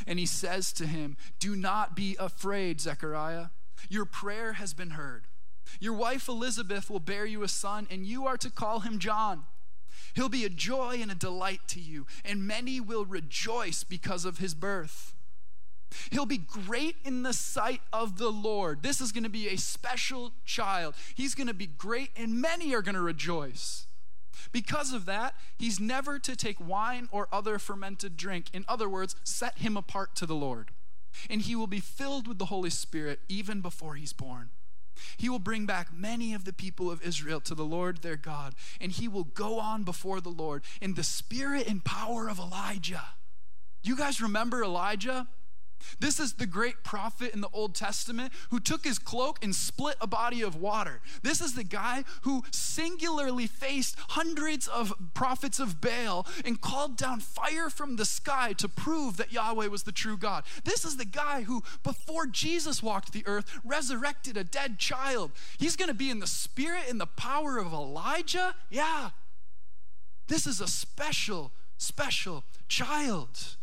and 0.06 0.20
he 0.20 0.26
says 0.26 0.72
to 0.74 0.86
him, 0.86 1.18
Do 1.40 1.56
not 1.56 1.96
be 1.96 2.16
afraid, 2.20 2.82
Zechariah. 2.82 3.48
Your 3.90 4.06
prayer 4.06 4.54
has 4.54 4.74
been 4.74 4.92
heard. 4.92 5.28
Your 5.80 5.94
wife 5.94 6.28
Elizabeth 6.28 6.90
will 6.90 7.00
bear 7.00 7.26
you 7.26 7.44
a 7.44 7.48
son, 7.48 7.88
and 7.90 8.06
you 8.06 8.26
are 8.26 8.38
to 8.38 8.50
call 8.50 8.82
him 8.82 9.00
John. 9.00 9.44
He'll 10.14 10.30
be 10.30 10.46
a 10.46 10.50
joy 10.50 11.00
and 11.02 11.12
a 11.12 11.16
delight 11.16 11.62
to 11.70 11.80
you, 11.80 12.08
and 12.24 12.48
many 12.48 12.80
will 12.80 13.06
rejoice 13.06 13.84
because 13.84 14.26
of 14.26 14.40
his 14.40 14.54
birth. 14.54 15.14
He'll 16.12 16.26
be 16.26 16.38
great 16.38 16.98
in 17.06 17.24
the 17.24 17.34
sight 17.34 17.82
of 17.94 18.18
the 18.18 18.30
Lord. 18.30 18.84
This 18.84 19.00
is 19.00 19.12
going 19.12 19.24
to 19.24 19.30
be 19.30 19.48
a 19.48 19.58
special 19.58 20.34
child. 20.46 20.96
He's 21.16 21.36
going 21.36 21.48
to 21.48 21.54
be 21.54 21.68
great, 21.68 22.10
and 22.16 22.42
many 22.42 22.74
are 22.76 22.82
going 22.82 22.96
to 22.96 23.02
rejoice. 23.02 23.87
Because 24.52 24.94
of 24.94 25.06
that, 25.06 25.36
he's 25.58 25.80
never 25.80 26.20
to 26.20 26.36
take 26.36 26.60
wine 26.60 27.08
or 27.12 27.28
other 27.32 27.60
fermented 27.60 28.18
drink. 28.18 28.48
In 28.54 28.66
other 28.68 28.90
words, 28.90 29.16
set 29.24 29.60
him 29.60 29.78
apart 29.78 30.16
to 30.16 30.26
the 30.26 30.36
Lord. 30.36 30.72
And 31.30 31.42
he 31.42 31.56
will 31.56 31.68
be 31.68 31.80
filled 31.80 32.28
with 32.28 32.38
the 32.38 32.46
Holy 32.46 32.70
Spirit 32.70 33.20
even 33.28 33.62
before 33.62 33.96
he's 33.96 34.14
born. 34.14 34.50
He 35.18 35.30
will 35.30 35.40
bring 35.40 35.66
back 35.66 35.94
many 35.94 36.34
of 36.34 36.46
the 36.46 36.54
people 36.54 36.90
of 36.90 37.02
Israel 37.04 37.40
to 37.42 37.56
the 37.56 37.66
Lord 37.66 38.02
their 38.02 38.16
God, 38.16 38.56
and 38.82 38.92
he 38.92 39.08
will 39.08 39.24
go 39.24 39.60
on 39.60 39.84
before 39.84 40.22
the 40.22 40.30
Lord 40.30 40.64
in 40.82 40.96
the 40.96 41.04
spirit 41.04 41.68
and 41.68 41.84
power 41.84 42.28
of 42.30 42.40
Elijah. 42.40 43.04
You 43.84 43.96
guys 43.96 44.22
remember 44.22 44.64
Elijah? 44.64 45.28
This 46.00 46.20
is 46.20 46.34
the 46.34 46.46
great 46.46 46.84
prophet 46.84 47.34
in 47.34 47.42
the 47.42 47.50
Old 47.54 47.76
Testament 47.76 48.34
who 48.50 48.60
took 48.60 48.84
his 48.84 49.00
cloak 49.00 49.44
and 49.44 49.56
split 49.56 49.96
a 50.02 50.08
body 50.08 50.42
of 50.42 50.56
water. 50.56 51.02
This 51.24 51.42
is 51.42 51.54
the 51.54 51.64
guy 51.64 52.04
who 52.22 52.44
singularly 52.52 53.48
faced 53.48 53.96
hundreds 54.10 54.68
of 54.68 54.94
prophets 55.14 55.60
of 55.60 55.82
Baal 55.82 56.28
and 56.46 56.62
called 56.62 56.98
down 56.98 57.20
fire 57.20 57.70
from 57.70 57.96
the 57.96 58.06
sky 58.06 58.54
to 58.54 58.68
prove 58.68 59.18
that 59.18 59.32
Yahweh 59.32 59.68
was 59.68 59.84
the 59.84 59.92
true 59.92 60.18
God. 60.18 60.44
This 60.64 60.86
is 60.86 60.98
the 60.98 61.06
guy 61.06 61.44
who, 61.44 61.64
before 61.84 62.28
Jesus 62.28 62.84
walked 62.84 63.14
the 63.14 63.26
earth, 63.26 63.60
resurrected 63.64 64.38
a 64.38 64.44
dead 64.44 64.80
child. 64.80 65.32
He's 65.58 65.76
going 65.76 65.90
to 65.90 65.94
be 65.94 66.10
in 66.10 66.20
the 66.20 66.28
spirit 66.28 66.84
and 66.90 67.00
the 67.00 67.06
power 67.06 67.58
of 67.58 67.74
Elijah. 67.74 68.56
Yeah. 68.70 69.12
This 70.28 70.46
is 70.46 70.60
a 70.60 70.68
special, 70.68 71.52
special 71.78 72.44
child 72.68 73.58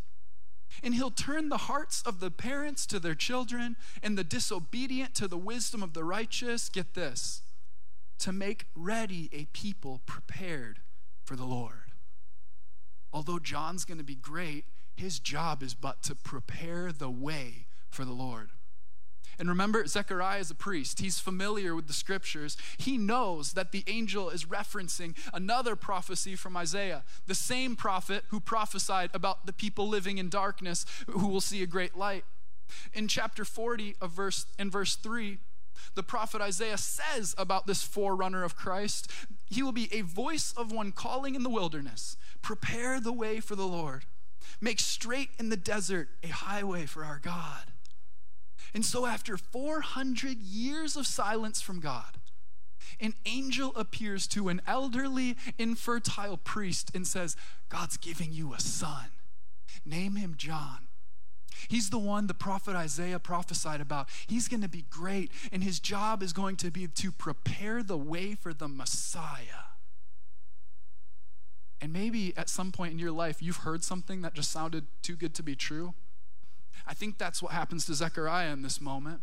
and 0.82 0.94
he'll 0.94 1.10
turn 1.10 1.48
the 1.48 1.56
hearts 1.56 2.02
of 2.02 2.20
the 2.20 2.30
parents 2.30 2.86
to 2.86 2.98
their 2.98 3.14
children 3.14 3.76
and 4.02 4.18
the 4.18 4.24
disobedient 4.24 5.14
to 5.14 5.28
the 5.28 5.38
wisdom 5.38 5.82
of 5.82 5.94
the 5.94 6.04
righteous. 6.04 6.68
Get 6.68 6.94
this 6.94 7.42
to 8.18 8.32
make 8.32 8.66
ready 8.74 9.28
a 9.32 9.46
people 9.46 10.00
prepared 10.06 10.80
for 11.24 11.36
the 11.36 11.44
Lord. 11.44 11.92
Although 13.12 13.38
John's 13.38 13.84
going 13.84 13.98
to 13.98 14.04
be 14.04 14.16
great, 14.16 14.64
his 14.96 15.18
job 15.18 15.62
is 15.62 15.74
but 15.74 16.02
to 16.04 16.14
prepare 16.14 16.92
the 16.92 17.10
way 17.10 17.66
for 17.88 18.04
the 18.04 18.12
Lord. 18.12 18.50
And 19.38 19.48
remember, 19.48 19.86
Zechariah 19.86 20.40
is 20.40 20.50
a 20.50 20.54
priest. 20.54 21.00
He's 21.00 21.18
familiar 21.18 21.74
with 21.74 21.86
the 21.86 21.92
scriptures. 21.92 22.56
He 22.78 22.96
knows 22.96 23.52
that 23.52 23.72
the 23.72 23.84
angel 23.86 24.30
is 24.30 24.44
referencing 24.44 25.16
another 25.32 25.76
prophecy 25.76 26.36
from 26.36 26.56
Isaiah, 26.56 27.04
the 27.26 27.34
same 27.34 27.76
prophet 27.76 28.24
who 28.28 28.40
prophesied 28.40 29.10
about 29.14 29.46
the 29.46 29.52
people 29.52 29.88
living 29.88 30.18
in 30.18 30.28
darkness 30.28 30.86
who 31.08 31.28
will 31.28 31.40
see 31.40 31.62
a 31.62 31.66
great 31.66 31.96
light. 31.96 32.24
In 32.92 33.08
chapter 33.08 33.44
40 33.44 33.96
of 34.00 34.10
verse 34.12 34.46
in 34.58 34.70
verse 34.70 34.96
3, 34.96 35.38
the 35.94 36.02
prophet 36.02 36.40
Isaiah 36.40 36.78
says 36.78 37.34
about 37.36 37.66
this 37.66 37.82
forerunner 37.82 38.44
of 38.44 38.56
Christ, 38.56 39.10
he 39.46 39.62
will 39.62 39.72
be 39.72 39.92
a 39.92 40.00
voice 40.00 40.52
of 40.56 40.72
one 40.72 40.92
calling 40.92 41.34
in 41.34 41.42
the 41.42 41.50
wilderness, 41.50 42.16
prepare 42.42 43.00
the 43.00 43.12
way 43.12 43.40
for 43.40 43.54
the 43.54 43.66
Lord. 43.66 44.04
Make 44.60 44.80
straight 44.80 45.30
in 45.38 45.48
the 45.48 45.56
desert 45.56 46.08
a 46.22 46.28
highway 46.28 46.86
for 46.86 47.04
our 47.04 47.18
God. 47.18 47.72
And 48.74 48.84
so, 48.84 49.06
after 49.06 49.36
400 49.36 50.38
years 50.38 50.96
of 50.96 51.06
silence 51.06 51.60
from 51.60 51.78
God, 51.78 52.18
an 53.00 53.14
angel 53.24 53.72
appears 53.76 54.26
to 54.28 54.48
an 54.48 54.60
elderly, 54.66 55.36
infertile 55.58 56.36
priest 56.36 56.90
and 56.94 57.06
says, 57.06 57.36
God's 57.68 57.96
giving 57.96 58.32
you 58.32 58.52
a 58.52 58.60
son. 58.60 59.10
Name 59.84 60.16
him 60.16 60.34
John. 60.36 60.88
He's 61.68 61.90
the 61.90 61.98
one 61.98 62.26
the 62.26 62.34
prophet 62.34 62.74
Isaiah 62.74 63.18
prophesied 63.18 63.80
about. 63.80 64.08
He's 64.26 64.48
going 64.48 64.60
to 64.62 64.68
be 64.68 64.84
great, 64.90 65.30
and 65.52 65.62
his 65.62 65.80
job 65.80 66.22
is 66.22 66.32
going 66.32 66.56
to 66.56 66.70
be 66.70 66.88
to 66.88 67.12
prepare 67.12 67.82
the 67.82 67.96
way 67.96 68.34
for 68.34 68.52
the 68.52 68.68
Messiah. 68.68 69.70
And 71.80 71.92
maybe 71.92 72.36
at 72.36 72.48
some 72.48 72.72
point 72.72 72.92
in 72.92 72.98
your 72.98 73.12
life, 73.12 73.42
you've 73.42 73.58
heard 73.58 73.84
something 73.84 74.22
that 74.22 74.34
just 74.34 74.50
sounded 74.50 74.86
too 75.02 75.16
good 75.16 75.34
to 75.34 75.42
be 75.42 75.54
true. 75.54 75.94
I 76.86 76.94
think 76.94 77.18
that's 77.18 77.42
what 77.42 77.52
happens 77.52 77.86
to 77.86 77.94
Zechariah 77.94 78.52
in 78.52 78.62
this 78.62 78.80
moment 78.80 79.20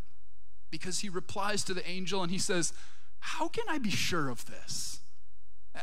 because 0.71 0.99
he 0.99 1.09
replies 1.09 1.63
to 1.65 1.73
the 1.73 1.87
angel 1.87 2.23
and 2.23 2.31
he 2.31 2.39
says, 2.39 2.73
How 3.19 3.47
can 3.47 3.65
I 3.69 3.77
be 3.77 3.91
sure 3.91 4.29
of 4.29 4.45
this? 4.45 4.99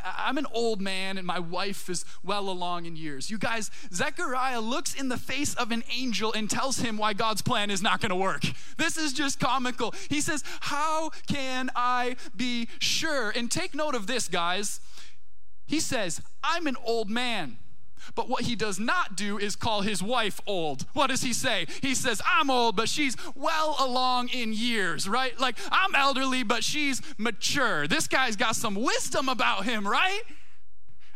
I'm 0.04 0.36
an 0.36 0.46
old 0.52 0.82
man 0.82 1.16
and 1.16 1.26
my 1.26 1.38
wife 1.38 1.88
is 1.88 2.04
well 2.22 2.50
along 2.50 2.84
in 2.84 2.94
years. 2.96 3.30
You 3.30 3.38
guys, 3.38 3.70
Zechariah 3.92 4.60
looks 4.60 4.92
in 4.92 5.08
the 5.08 5.16
face 5.16 5.54
of 5.54 5.70
an 5.70 5.82
angel 5.90 6.32
and 6.32 6.50
tells 6.50 6.80
him 6.80 6.98
why 6.98 7.14
God's 7.14 7.40
plan 7.40 7.70
is 7.70 7.80
not 7.80 8.00
going 8.00 8.10
to 8.10 8.16
work. 8.16 8.42
This 8.76 8.98
is 8.98 9.12
just 9.12 9.40
comical. 9.40 9.94
He 10.08 10.20
says, 10.20 10.44
How 10.60 11.10
can 11.26 11.70
I 11.74 12.16
be 12.36 12.68
sure? 12.78 13.30
And 13.30 13.50
take 13.50 13.74
note 13.74 13.94
of 13.94 14.06
this, 14.06 14.28
guys. 14.28 14.80
He 15.66 15.80
says, 15.80 16.20
I'm 16.42 16.66
an 16.66 16.76
old 16.84 17.10
man. 17.10 17.58
But 18.14 18.28
what 18.28 18.44
he 18.44 18.56
does 18.56 18.78
not 18.78 19.16
do 19.16 19.38
is 19.38 19.56
call 19.56 19.82
his 19.82 20.02
wife 20.02 20.40
old. 20.46 20.86
What 20.92 21.08
does 21.08 21.22
he 21.22 21.32
say? 21.32 21.66
He 21.82 21.94
says, 21.94 22.20
I'm 22.26 22.50
old, 22.50 22.76
but 22.76 22.88
she's 22.88 23.16
well 23.34 23.76
along 23.78 24.28
in 24.28 24.52
years, 24.52 25.08
right? 25.08 25.38
Like, 25.38 25.58
I'm 25.70 25.94
elderly, 25.94 26.42
but 26.42 26.64
she's 26.64 27.02
mature. 27.16 27.86
This 27.86 28.08
guy's 28.08 28.36
got 28.36 28.56
some 28.56 28.74
wisdom 28.74 29.28
about 29.28 29.64
him, 29.64 29.86
right? 29.86 30.22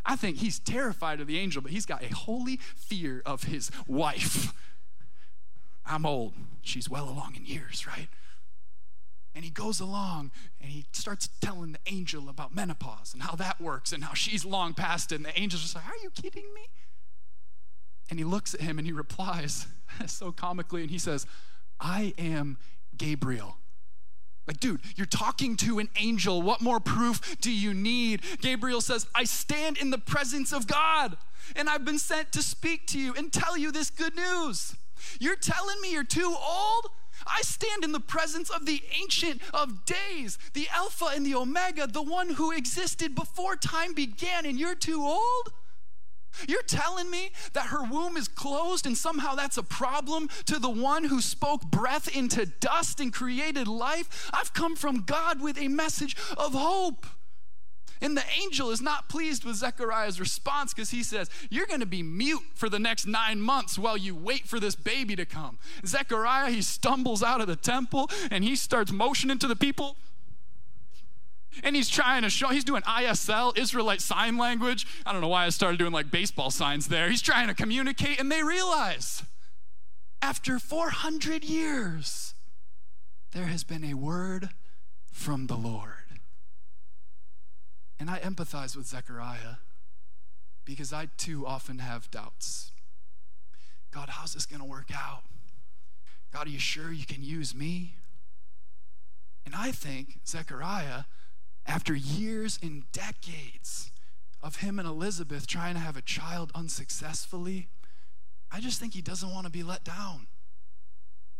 I 0.05 0.15
think 0.15 0.37
he's 0.37 0.59
terrified 0.59 1.21
of 1.21 1.27
the 1.27 1.39
angel, 1.39 1.61
but 1.61 1.71
he's 1.71 1.85
got 1.85 2.03
a 2.03 2.13
holy 2.13 2.57
fear 2.75 3.21
of 3.25 3.43
his 3.43 3.71
wife. 3.87 4.53
I'm 5.85 6.05
old. 6.05 6.33
She's 6.61 6.89
well 6.89 7.09
along 7.09 7.35
in 7.35 7.45
years, 7.45 7.87
right? 7.87 8.07
And 9.35 9.43
he 9.43 9.49
goes 9.49 9.79
along 9.79 10.31
and 10.61 10.69
he 10.69 10.85
starts 10.91 11.29
telling 11.41 11.71
the 11.71 11.79
angel 11.87 12.29
about 12.29 12.53
menopause 12.53 13.13
and 13.13 13.23
how 13.23 13.35
that 13.35 13.59
works 13.59 13.91
and 13.91 14.03
how 14.03 14.13
she's 14.13 14.45
long 14.45 14.73
past 14.73 15.11
it. 15.11 15.15
And 15.15 15.25
the 15.25 15.35
angel's 15.35 15.63
just 15.63 15.75
like, 15.75 15.87
Are 15.87 16.03
you 16.03 16.11
kidding 16.11 16.53
me? 16.53 16.69
And 18.09 18.19
he 18.19 18.25
looks 18.25 18.53
at 18.53 18.61
him 18.61 18.77
and 18.77 18.85
he 18.85 18.93
replies 18.93 19.65
so 20.05 20.31
comically 20.31 20.81
and 20.81 20.91
he 20.91 20.99
says, 20.99 21.25
I 21.79 22.13
am 22.17 22.57
Gabriel. 22.95 23.57
Like, 24.47 24.59
dude, 24.59 24.81
you're 24.95 25.05
talking 25.05 25.55
to 25.57 25.79
an 25.79 25.89
angel. 25.95 26.41
What 26.41 26.61
more 26.61 26.79
proof 26.79 27.37
do 27.39 27.51
you 27.51 27.73
need? 27.73 28.21
Gabriel 28.41 28.81
says, 28.81 29.07
I 29.15 29.23
stand 29.23 29.77
in 29.77 29.89
the 29.89 29.97
presence 29.97 30.51
of 30.51 30.67
God, 30.67 31.17
and 31.55 31.69
I've 31.69 31.85
been 31.85 31.97
sent 31.97 32.33
to 32.33 32.43
speak 32.43 32.85
to 32.87 32.99
you 32.99 33.13
and 33.13 33.31
tell 33.31 33.57
you 33.57 33.71
this 33.71 33.89
good 33.89 34.15
news. 34.15 34.75
You're 35.19 35.37
telling 35.37 35.79
me 35.81 35.93
you're 35.93 36.03
too 36.03 36.35
old? 36.45 36.87
I 37.25 37.41
stand 37.41 37.83
in 37.83 37.91
the 37.91 37.99
presence 37.99 38.49
of 38.49 38.65
the 38.65 38.81
Ancient 39.01 39.41
of 39.53 39.85
Days, 39.85 40.37
the 40.53 40.67
Alpha 40.73 41.09
and 41.13 41.25
the 41.25 41.35
Omega, 41.35 41.87
the 41.87 42.01
one 42.01 42.31
who 42.31 42.51
existed 42.51 43.15
before 43.15 43.55
time 43.55 43.93
began, 43.93 44.45
and 44.45 44.59
you're 44.59 44.75
too 44.75 45.01
old? 45.01 45.51
You're 46.47 46.63
telling 46.63 47.09
me 47.09 47.31
that 47.53 47.67
her 47.67 47.83
womb 47.83 48.17
is 48.17 48.27
closed 48.27 48.85
and 48.85 48.97
somehow 48.97 49.35
that's 49.35 49.57
a 49.57 49.63
problem 49.63 50.29
to 50.45 50.57
the 50.57 50.69
one 50.69 51.03
who 51.03 51.21
spoke 51.21 51.61
breath 51.69 52.13
into 52.15 52.45
dust 52.45 52.99
and 52.99 53.13
created 53.13 53.67
life? 53.67 54.29
I've 54.33 54.53
come 54.53 54.75
from 54.75 55.03
God 55.03 55.41
with 55.41 55.59
a 55.59 55.67
message 55.67 56.17
of 56.37 56.53
hope. 56.53 57.05
And 58.03 58.17
the 58.17 58.23
angel 58.37 58.69
is 58.69 58.81
not 58.81 59.07
pleased 59.07 59.45
with 59.45 59.55
Zechariah's 59.55 60.19
response 60.19 60.73
because 60.73 60.89
he 60.89 61.03
says, 61.03 61.29
You're 61.49 61.65
going 61.65 61.79
to 61.79 61.85
be 61.85 62.03
mute 62.03 62.43
for 62.53 62.67
the 62.67 62.77
next 62.77 63.07
nine 63.07 63.39
months 63.39 63.79
while 63.79 63.95
you 63.95 64.13
wait 64.13 64.45
for 64.45 64.59
this 64.59 64.75
baby 64.75 65.15
to 65.15 65.25
come. 65.25 65.57
Zechariah, 65.85 66.51
he 66.51 66.61
stumbles 66.61 67.23
out 67.23 67.39
of 67.39 67.47
the 67.47 67.55
temple 67.55 68.09
and 68.29 68.43
he 68.43 68.57
starts 68.57 68.91
motioning 68.91 69.39
to 69.39 69.47
the 69.47 69.55
people. 69.55 69.95
And 71.63 71.77
he's 71.77 71.87
trying 71.87 72.23
to 72.23 72.29
show, 72.29 72.49
he's 72.49 72.65
doing 72.65 72.81
ISL, 72.81 73.57
Israelite 73.57 74.01
Sign 74.01 74.37
Language. 74.37 74.85
I 75.05 75.13
don't 75.13 75.21
know 75.21 75.29
why 75.29 75.45
I 75.45 75.49
started 75.49 75.77
doing 75.77 75.93
like 75.93 76.11
baseball 76.11 76.51
signs 76.51 76.89
there. 76.89 77.09
He's 77.09 77.21
trying 77.21 77.47
to 77.47 77.53
communicate, 77.53 78.19
and 78.19 78.29
they 78.29 78.43
realize 78.43 79.23
after 80.21 80.59
400 80.59 81.43
years, 81.43 82.33
there 83.31 83.45
has 83.45 83.63
been 83.63 83.85
a 83.85 83.93
word 83.93 84.49
from 85.11 85.47
the 85.47 85.55
Lord. 85.55 86.02
And 88.03 88.11
I 88.11 88.19
empathize 88.19 88.75
with 88.75 88.85
Zechariah 88.85 89.59
because 90.65 90.91
I 90.91 91.07
too 91.15 91.47
often 91.47 91.79
have 91.79 92.11
doubts. 92.11 92.71
God, 93.93 94.09
how's 94.09 94.33
this 94.33 94.45
going 94.45 94.59
to 94.59 94.67
work 94.67 94.89
out? 94.93 95.21
God, 96.33 96.47
are 96.47 96.49
you 96.49 96.59
sure 96.59 96.91
you 96.91 97.05
can 97.05 97.23
use 97.23 97.55
me? 97.55 97.93
And 99.45 99.55
I 99.55 99.71
think 99.71 100.19
Zechariah 100.27 101.05
after 101.65 101.95
years 101.95 102.59
and 102.61 102.83
decades 102.91 103.89
of 104.41 104.57
him 104.57 104.79
and 104.79 104.87
Elizabeth 104.87 105.47
trying 105.47 105.75
to 105.75 105.79
have 105.79 105.95
a 105.95 106.01
child 106.01 106.51
unsuccessfully, 106.53 107.69
I 108.51 108.59
just 108.59 108.81
think 108.81 108.95
he 108.95 109.01
doesn't 109.01 109.31
want 109.31 109.45
to 109.45 109.49
be 109.49 109.63
let 109.63 109.85
down. 109.85 110.27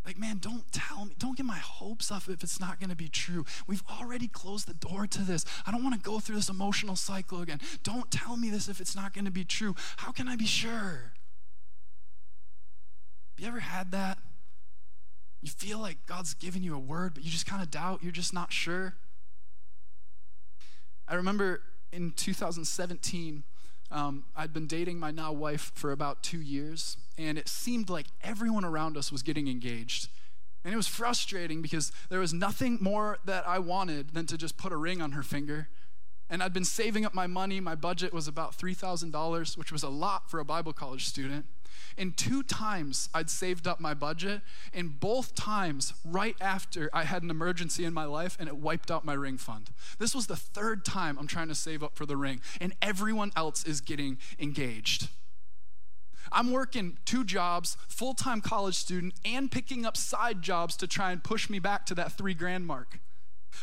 Like, 0.05 0.17
man, 0.17 0.37
don't 0.39 0.69
tell 0.71 1.05
me, 1.05 1.15
don't 1.17 1.37
get 1.37 1.45
my 1.45 1.57
hopes 1.57 2.11
up 2.11 2.27
if 2.27 2.43
it's 2.43 2.59
not 2.59 2.79
to 2.89 2.95
be 2.95 3.07
true. 3.07 3.45
We've 3.67 3.83
already 3.89 4.27
closed 4.27 4.67
the 4.67 4.73
door 4.73 5.07
to 5.07 5.21
this. 5.21 5.45
I 5.65 5.71
don't 5.71 5.81
want 5.83 5.95
to 5.95 6.01
go 6.01 6.19
through 6.19 6.35
this 6.35 6.49
emotional 6.49 6.97
cycle 6.97 7.41
again. 7.41 7.61
Don't 7.83 8.11
tell 8.11 8.35
me 8.35 8.49
this 8.49 8.67
if 8.67 8.81
it's 8.81 8.95
not 8.95 9.13
to 9.25 9.31
be 9.31 9.45
true. 9.45 9.75
How 9.97 10.11
can 10.11 10.27
I 10.27 10.35
be 10.35 10.45
sure? 10.45 11.13
Have 13.31 13.39
you 13.39 13.47
ever 13.47 13.61
had 13.61 13.91
that? 13.91 14.17
You 15.41 15.49
feel 15.49 15.79
like 15.79 16.05
God's 16.05 16.33
given 16.33 16.63
you 16.63 16.75
a 16.75 16.79
word, 16.79 17.13
but 17.13 17.23
you 17.23 17.31
just 17.31 17.45
kind 17.45 17.61
of 17.61 17.71
doubt, 17.71 18.03
you're 18.03 18.11
just 18.11 18.33
not 18.33 18.51
sure. 18.51 18.95
I 21.07 21.15
remember 21.15 21.61
in 21.91 22.11
2017, 22.11 23.43
um, 23.93 24.25
I'd 24.35 24.53
been 24.53 24.67
dating 24.67 24.99
my 24.99 25.11
now 25.11 25.31
wife 25.31 25.71
for 25.75 25.91
about 25.91 26.23
two 26.23 26.41
years, 26.41 26.97
and 27.17 27.37
it 27.37 27.47
seemed 27.47 27.89
like 27.89 28.07
everyone 28.23 28.65
around 28.65 28.97
us 28.97 29.11
was 29.11 29.21
getting 29.21 29.47
engaged. 29.47 30.09
And 30.65 30.73
it 30.73 30.77
was 30.77 30.87
frustrating 30.87 31.61
because 31.61 31.91
there 32.09 32.19
was 32.19 32.33
nothing 32.33 32.77
more 32.81 33.19
that 33.25 33.47
I 33.47 33.59
wanted 33.59 34.13
than 34.13 34.25
to 34.27 34.37
just 34.37 34.57
put 34.57 34.71
a 34.71 34.77
ring 34.77 35.01
on 35.01 35.11
her 35.11 35.23
finger 35.23 35.67
and 36.29 36.41
I'd 36.41 36.53
been 36.53 36.65
saving 36.65 37.05
up 37.05 37.13
my 37.13 37.27
money. 37.27 37.59
My 37.59 37.75
budget 37.75 38.13
was 38.13 38.27
about 38.27 38.57
$3,000, 38.57 39.57
which 39.57 39.71
was 39.71 39.83
a 39.83 39.89
lot 39.89 40.29
for 40.29 40.39
a 40.39 40.45
Bible 40.45 40.73
college 40.73 41.05
student. 41.05 41.45
And 41.97 42.15
two 42.17 42.43
times 42.43 43.09
I'd 43.13 43.29
saved 43.29 43.67
up 43.67 43.79
my 43.79 43.93
budget, 43.93 44.41
and 44.73 44.99
both 44.99 45.35
times 45.35 45.93
right 46.03 46.35
after 46.41 46.89
I 46.93 47.03
had 47.03 47.23
an 47.23 47.29
emergency 47.29 47.85
in 47.85 47.93
my 47.93 48.05
life 48.05 48.35
and 48.39 48.47
it 48.47 48.57
wiped 48.57 48.89
out 48.89 49.05
my 49.05 49.13
ring 49.13 49.37
fund. 49.37 49.69
This 49.99 50.15
was 50.15 50.27
the 50.27 50.35
third 50.35 50.85
time 50.85 51.17
I'm 51.19 51.27
trying 51.27 51.49
to 51.49 51.55
save 51.55 51.83
up 51.83 51.95
for 51.95 52.05
the 52.05 52.17
ring, 52.17 52.41
and 52.59 52.73
everyone 52.81 53.31
else 53.35 53.63
is 53.63 53.81
getting 53.81 54.17
engaged. 54.39 55.09
I'm 56.31 56.51
working 56.51 56.97
two 57.05 57.23
jobs, 57.23 57.77
full 57.87 58.13
time 58.13 58.41
college 58.41 58.75
student, 58.75 59.13
and 59.23 59.51
picking 59.51 59.85
up 59.85 59.95
side 59.95 60.41
jobs 60.41 60.75
to 60.77 60.87
try 60.87 61.11
and 61.11 61.23
push 61.23 61.49
me 61.49 61.59
back 61.59 61.85
to 61.87 61.95
that 61.95 62.13
three 62.13 62.33
grand 62.33 62.65
mark. 62.65 62.99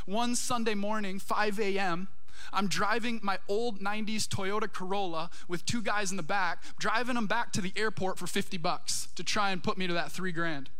One 0.06 0.36
Sunday 0.36 0.74
morning, 0.74 1.18
5 1.18 1.58
a.m., 1.58 2.08
I'm 2.52 2.66
driving 2.68 3.20
my 3.22 3.38
old 3.48 3.80
90s 3.80 4.26
Toyota 4.26 4.72
Corolla 4.72 5.30
with 5.48 5.64
two 5.64 5.82
guys 5.82 6.10
in 6.10 6.16
the 6.16 6.22
back, 6.22 6.62
driving 6.78 7.14
them 7.14 7.26
back 7.26 7.52
to 7.52 7.60
the 7.60 7.72
airport 7.76 8.18
for 8.18 8.26
50 8.26 8.56
bucks 8.58 9.08
to 9.16 9.24
try 9.24 9.50
and 9.50 9.62
put 9.62 9.78
me 9.78 9.86
to 9.86 9.94
that 9.94 10.12
three 10.12 10.32
grand. 10.32 10.70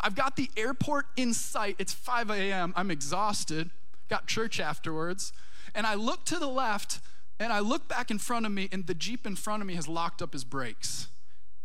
I've 0.00 0.14
got 0.14 0.36
the 0.36 0.50
airport 0.56 1.06
in 1.16 1.34
sight. 1.34 1.76
It's 1.78 1.92
5 1.92 2.30
a.m. 2.30 2.72
I'm 2.76 2.90
exhausted, 2.90 3.70
got 4.08 4.26
church 4.26 4.60
afterwards. 4.60 5.32
And 5.74 5.86
I 5.86 5.94
look 5.94 6.24
to 6.26 6.38
the 6.38 6.48
left 6.48 7.00
and 7.40 7.52
I 7.52 7.60
look 7.60 7.88
back 7.88 8.10
in 8.10 8.18
front 8.18 8.46
of 8.46 8.52
me, 8.52 8.68
and 8.70 8.86
the 8.86 8.94
Jeep 8.94 9.26
in 9.26 9.34
front 9.34 9.62
of 9.62 9.66
me 9.66 9.74
has 9.74 9.88
locked 9.88 10.22
up 10.22 10.32
his 10.32 10.44
brakes. 10.44 11.08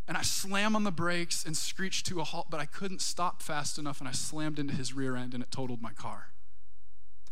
And 0.08 0.18
I 0.18 0.22
slam 0.22 0.76
on 0.76 0.86
the 0.86 0.92
brakes 0.92 1.46
and 1.46 1.56
screech 1.56 2.04
to 2.06 2.22
a 2.22 2.24
halt, 2.24 2.48
but 2.50 2.60
I 2.60 2.66
couldn't 2.66 3.02
stop 3.02 3.44
fast 3.44 3.78
enough, 3.78 4.00
and 4.00 4.08
I 4.08 4.14
slammed 4.14 4.58
into 4.58 4.74
his 4.74 4.94
rear 4.94 5.16
end 5.16 5.34
and 5.34 5.44
it 5.44 5.52
totaled 5.52 5.82
my 5.82 5.92
car. 5.92 6.30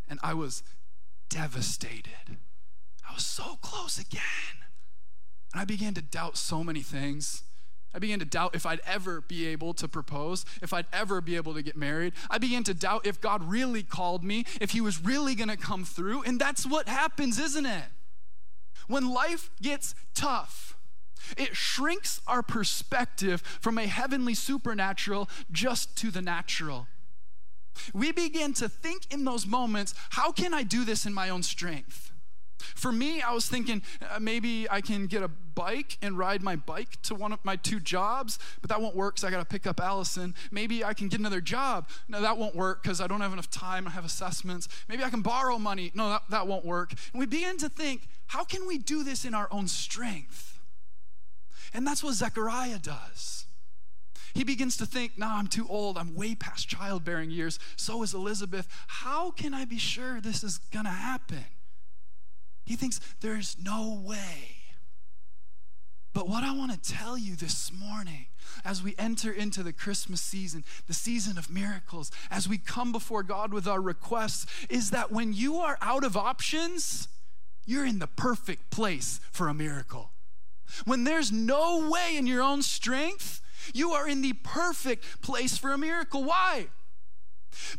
And 0.08 0.20
I 0.22 0.34
was 0.34 0.62
devastated. 1.30 2.38
I 3.08 3.14
was 3.14 3.26
so 3.26 3.58
close 3.62 3.98
again. 3.98 4.22
And 5.54 5.62
I 5.62 5.66
began 5.66 5.94
to 5.94 6.02
doubt 6.02 6.38
so 6.38 6.64
many 6.64 6.82
things. 6.82 7.44
I 7.94 8.00
began 8.00 8.20
to 8.20 8.26
doubt 8.26 8.56
if 8.56 8.66
I'd 8.66 8.82
ever 8.86 9.22
be 9.22 9.48
able 9.48 9.74
to 9.76 9.88
propose, 9.88 10.46
if 10.62 10.74
I'd 10.74 10.86
ever 10.92 11.22
be 11.22 11.38
able 11.38 11.54
to 11.54 11.62
get 11.62 11.78
married. 11.78 12.14
I 12.30 12.40
began 12.40 12.64
to 12.66 12.74
doubt 12.74 13.08
if 13.08 13.22
God 13.22 13.42
really 13.42 13.84
called 13.84 14.22
me, 14.22 14.46
if 14.60 14.72
He 14.72 14.82
was 14.82 15.02
really 15.02 15.34
going 15.34 15.48
to 15.48 15.56
come 15.56 15.86
through. 15.86 16.24
And 16.24 16.38
that's 16.38 16.66
what 16.66 16.90
happens, 16.90 17.40
isn't 17.40 17.66
it? 17.66 17.86
When 18.88 19.10
life 19.10 19.50
gets 19.62 19.96
tough, 20.14 20.78
it 21.38 21.56
shrinks 21.56 22.22
our 22.28 22.44
perspective 22.44 23.42
from 23.62 23.78
a 23.78 23.88
heavenly 23.88 24.34
supernatural 24.34 25.30
just 25.50 25.96
to 25.98 26.12
the 26.12 26.22
natural. 26.22 26.88
We 27.94 28.12
begin 28.12 28.54
to 28.54 28.70
think 28.70 29.12
in 29.12 29.24
those 29.26 29.46
moments, 29.46 29.94
how 30.12 30.32
can 30.32 30.54
I 30.54 30.64
do 30.64 30.86
this 30.86 31.06
in 31.06 31.14
my 31.14 31.30
own 31.30 31.44
strength? 31.44 32.12
For 32.74 32.92
me, 32.92 33.22
I 33.22 33.32
was 33.32 33.48
thinking 33.48 33.82
uh, 34.02 34.20
maybe 34.20 34.68
I 34.70 34.82
can 34.82 35.08
get 35.08 35.22
a 35.22 35.28
bike 35.28 35.98
and 36.02 36.18
ride 36.18 36.42
my 36.42 36.56
bike 36.56 37.02
to 37.04 37.16
one 37.16 37.32
of 37.32 37.44
my 37.44 37.56
two 37.56 37.80
jobs, 37.80 38.40
but 38.62 38.70
that 38.70 38.82
won't 38.82 38.96
work 38.96 39.16
because 39.16 39.24
I 39.24 39.32
got 39.32 39.40
to 39.40 39.46
pick 39.46 39.68
up 39.68 39.80
Allison. 39.80 40.34
Maybe 40.52 40.84
I 40.84 40.94
can 40.94 41.08
get 41.08 41.20
another 41.20 41.42
job. 41.42 41.88
No, 42.08 42.22
that 42.22 42.38
won't 42.38 42.56
work 42.56 42.82
because 42.82 43.02
I 43.02 43.08
don't 43.08 43.22
have 43.22 43.34
enough 43.34 43.50
time. 43.50 43.88
I 43.88 43.92
have 43.92 44.06
assessments. 44.06 44.68
Maybe 44.90 45.04
I 45.04 45.10
can 45.10 45.22
borrow 45.22 45.58
money. 45.58 45.92
No, 45.94 46.10
that, 46.10 46.24
that 46.30 46.48
won't 46.48 46.66
work. 46.66 46.94
And 47.14 47.20
we 47.20 47.26
begin 47.26 47.58
to 47.58 47.70
think, 47.70 48.08
how 48.28 48.44
can 48.44 48.68
we 48.68 48.78
do 48.78 49.04
this 49.04 49.26
in 49.26 49.34
our 49.34 49.48
own 49.52 49.68
strength? 49.68 50.60
And 51.74 51.86
that's 51.86 52.04
what 52.04 52.14
Zechariah 52.14 52.80
does. 52.80 53.46
He 54.36 54.44
begins 54.44 54.76
to 54.78 54.86
think, 54.86 55.18
nah, 55.18 55.38
I'm 55.38 55.48
too 55.48 55.66
old. 55.70 55.98
I'm 55.98 56.14
way 56.14 56.36
past 56.36 56.68
childbearing 56.68 57.32
years. 57.32 57.58
So 57.78 58.04
is 58.04 58.14
Elizabeth. 58.14 58.68
How 58.88 59.32
can 59.32 59.54
I 59.54 59.64
be 59.64 59.78
sure 59.78 60.20
this 60.20 60.44
is 60.44 60.58
going 60.58 60.86
to 60.86 60.92
happen? 60.92 61.46
He 62.66 62.76
thinks 62.76 63.00
there's 63.22 63.56
no 63.64 64.02
way. 64.04 64.58
But 66.14 66.28
what 66.28 66.44
I 66.44 66.54
want 66.54 66.72
to 66.72 66.94
tell 66.94 67.18
you 67.18 67.38
this 67.38 67.72
morning, 67.72 68.28
as 68.66 68.84
we 68.84 68.94
enter 68.98 69.32
into 69.32 69.64
the 69.64 69.74
Christmas 69.74 70.22
season, 70.22 70.66
the 70.88 70.94
season 70.94 71.38
of 71.38 71.50
miracles, 71.50 72.12
as 72.30 72.48
we 72.48 72.58
come 72.58 72.92
before 72.92 73.24
God 73.24 73.54
with 73.54 73.68
our 73.68 73.82
requests, 73.82 74.46
is 74.70 74.92
that 74.92 75.14
when 75.14 75.32
you 75.32 75.58
are 75.58 75.78
out 75.82 76.04
of 76.04 76.18
options, 76.18 77.08
you're 77.66 77.86
in 77.86 78.00
the 78.00 78.08
perfect 78.08 78.70
place 78.70 79.22
for 79.32 79.48
a 79.48 79.54
miracle. 79.54 80.12
When 80.84 81.06
there's 81.06 81.32
no 81.32 81.90
way 81.90 82.18
in 82.18 82.28
your 82.28 82.42
own 82.42 82.62
strength, 82.62 83.42
you 83.74 83.92
are 83.92 84.08
in 84.08 84.22
the 84.22 84.34
perfect 84.34 85.22
place 85.22 85.58
for 85.58 85.72
a 85.72 85.78
miracle. 85.78 86.24
Why? 86.24 86.68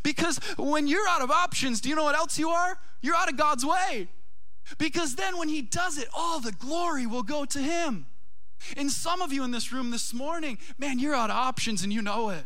Because 0.03 0.39
when 0.57 0.87
you're 0.87 1.07
out 1.07 1.21
of 1.21 1.31
options, 1.31 1.81
do 1.81 1.89
you 1.89 1.95
know 1.95 2.03
what 2.03 2.15
else 2.15 2.39
you 2.39 2.49
are? 2.49 2.79
You're 3.01 3.15
out 3.15 3.29
of 3.29 3.37
God's 3.37 3.65
way. 3.65 4.07
Because 4.77 5.15
then 5.15 5.37
when 5.37 5.49
He 5.49 5.61
does 5.61 5.97
it, 5.97 6.07
all 6.13 6.39
the 6.39 6.51
glory 6.51 7.05
will 7.05 7.23
go 7.23 7.45
to 7.45 7.59
Him. 7.59 8.07
And 8.75 8.91
some 8.91 9.21
of 9.21 9.31
you 9.31 9.43
in 9.43 9.51
this 9.51 9.71
room 9.71 9.91
this 9.91 10.13
morning, 10.13 10.57
man, 10.77 10.99
you're 10.99 11.15
out 11.15 11.29
of 11.29 11.35
options 11.35 11.83
and 11.83 11.93
you 11.93 12.01
know 12.01 12.29
it. 12.29 12.45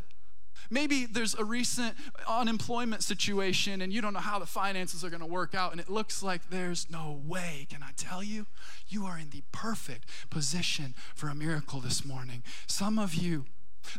Maybe 0.71 1.05
there's 1.05 1.35
a 1.35 1.43
recent 1.43 1.95
unemployment 2.27 3.03
situation 3.03 3.81
and 3.81 3.91
you 3.91 4.01
don't 4.01 4.13
know 4.13 4.19
how 4.19 4.39
the 4.39 4.45
finances 4.45 5.03
are 5.03 5.09
going 5.09 5.21
to 5.21 5.27
work 5.27 5.53
out, 5.53 5.73
and 5.73 5.81
it 5.81 5.89
looks 5.89 6.23
like 6.23 6.49
there's 6.49 6.89
no 6.89 7.21
way. 7.25 7.67
Can 7.69 7.83
I 7.83 7.91
tell 7.97 8.23
you? 8.23 8.47
You 8.87 9.05
are 9.05 9.19
in 9.19 9.29
the 9.29 9.43
perfect 9.51 10.05
position 10.29 10.95
for 11.13 11.27
a 11.27 11.35
miracle 11.35 11.81
this 11.81 12.05
morning. 12.05 12.41
Some 12.67 12.97
of 12.97 13.13
you, 13.13 13.45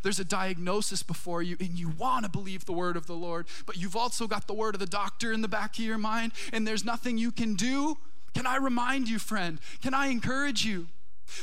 there's 0.01 0.19
a 0.19 0.25
diagnosis 0.25 1.03
before 1.03 1.43
you, 1.43 1.57
and 1.59 1.77
you 1.77 1.89
want 1.89 2.25
to 2.25 2.31
believe 2.31 2.65
the 2.65 2.73
word 2.73 2.97
of 2.97 3.05
the 3.05 3.13
Lord, 3.13 3.47
but 3.67 3.77
you've 3.77 3.95
also 3.95 4.25
got 4.27 4.47
the 4.47 4.53
word 4.53 4.73
of 4.73 4.79
the 4.79 4.87
doctor 4.87 5.31
in 5.31 5.41
the 5.41 5.47
back 5.47 5.77
of 5.77 5.85
your 5.85 5.99
mind, 5.99 6.31
and 6.51 6.67
there's 6.67 6.83
nothing 6.83 7.19
you 7.19 7.31
can 7.31 7.53
do. 7.53 7.97
Can 8.33 8.47
I 8.47 8.55
remind 8.55 9.09
you, 9.09 9.19
friend? 9.19 9.59
Can 9.81 9.93
I 9.93 10.07
encourage 10.07 10.65
you? 10.65 10.87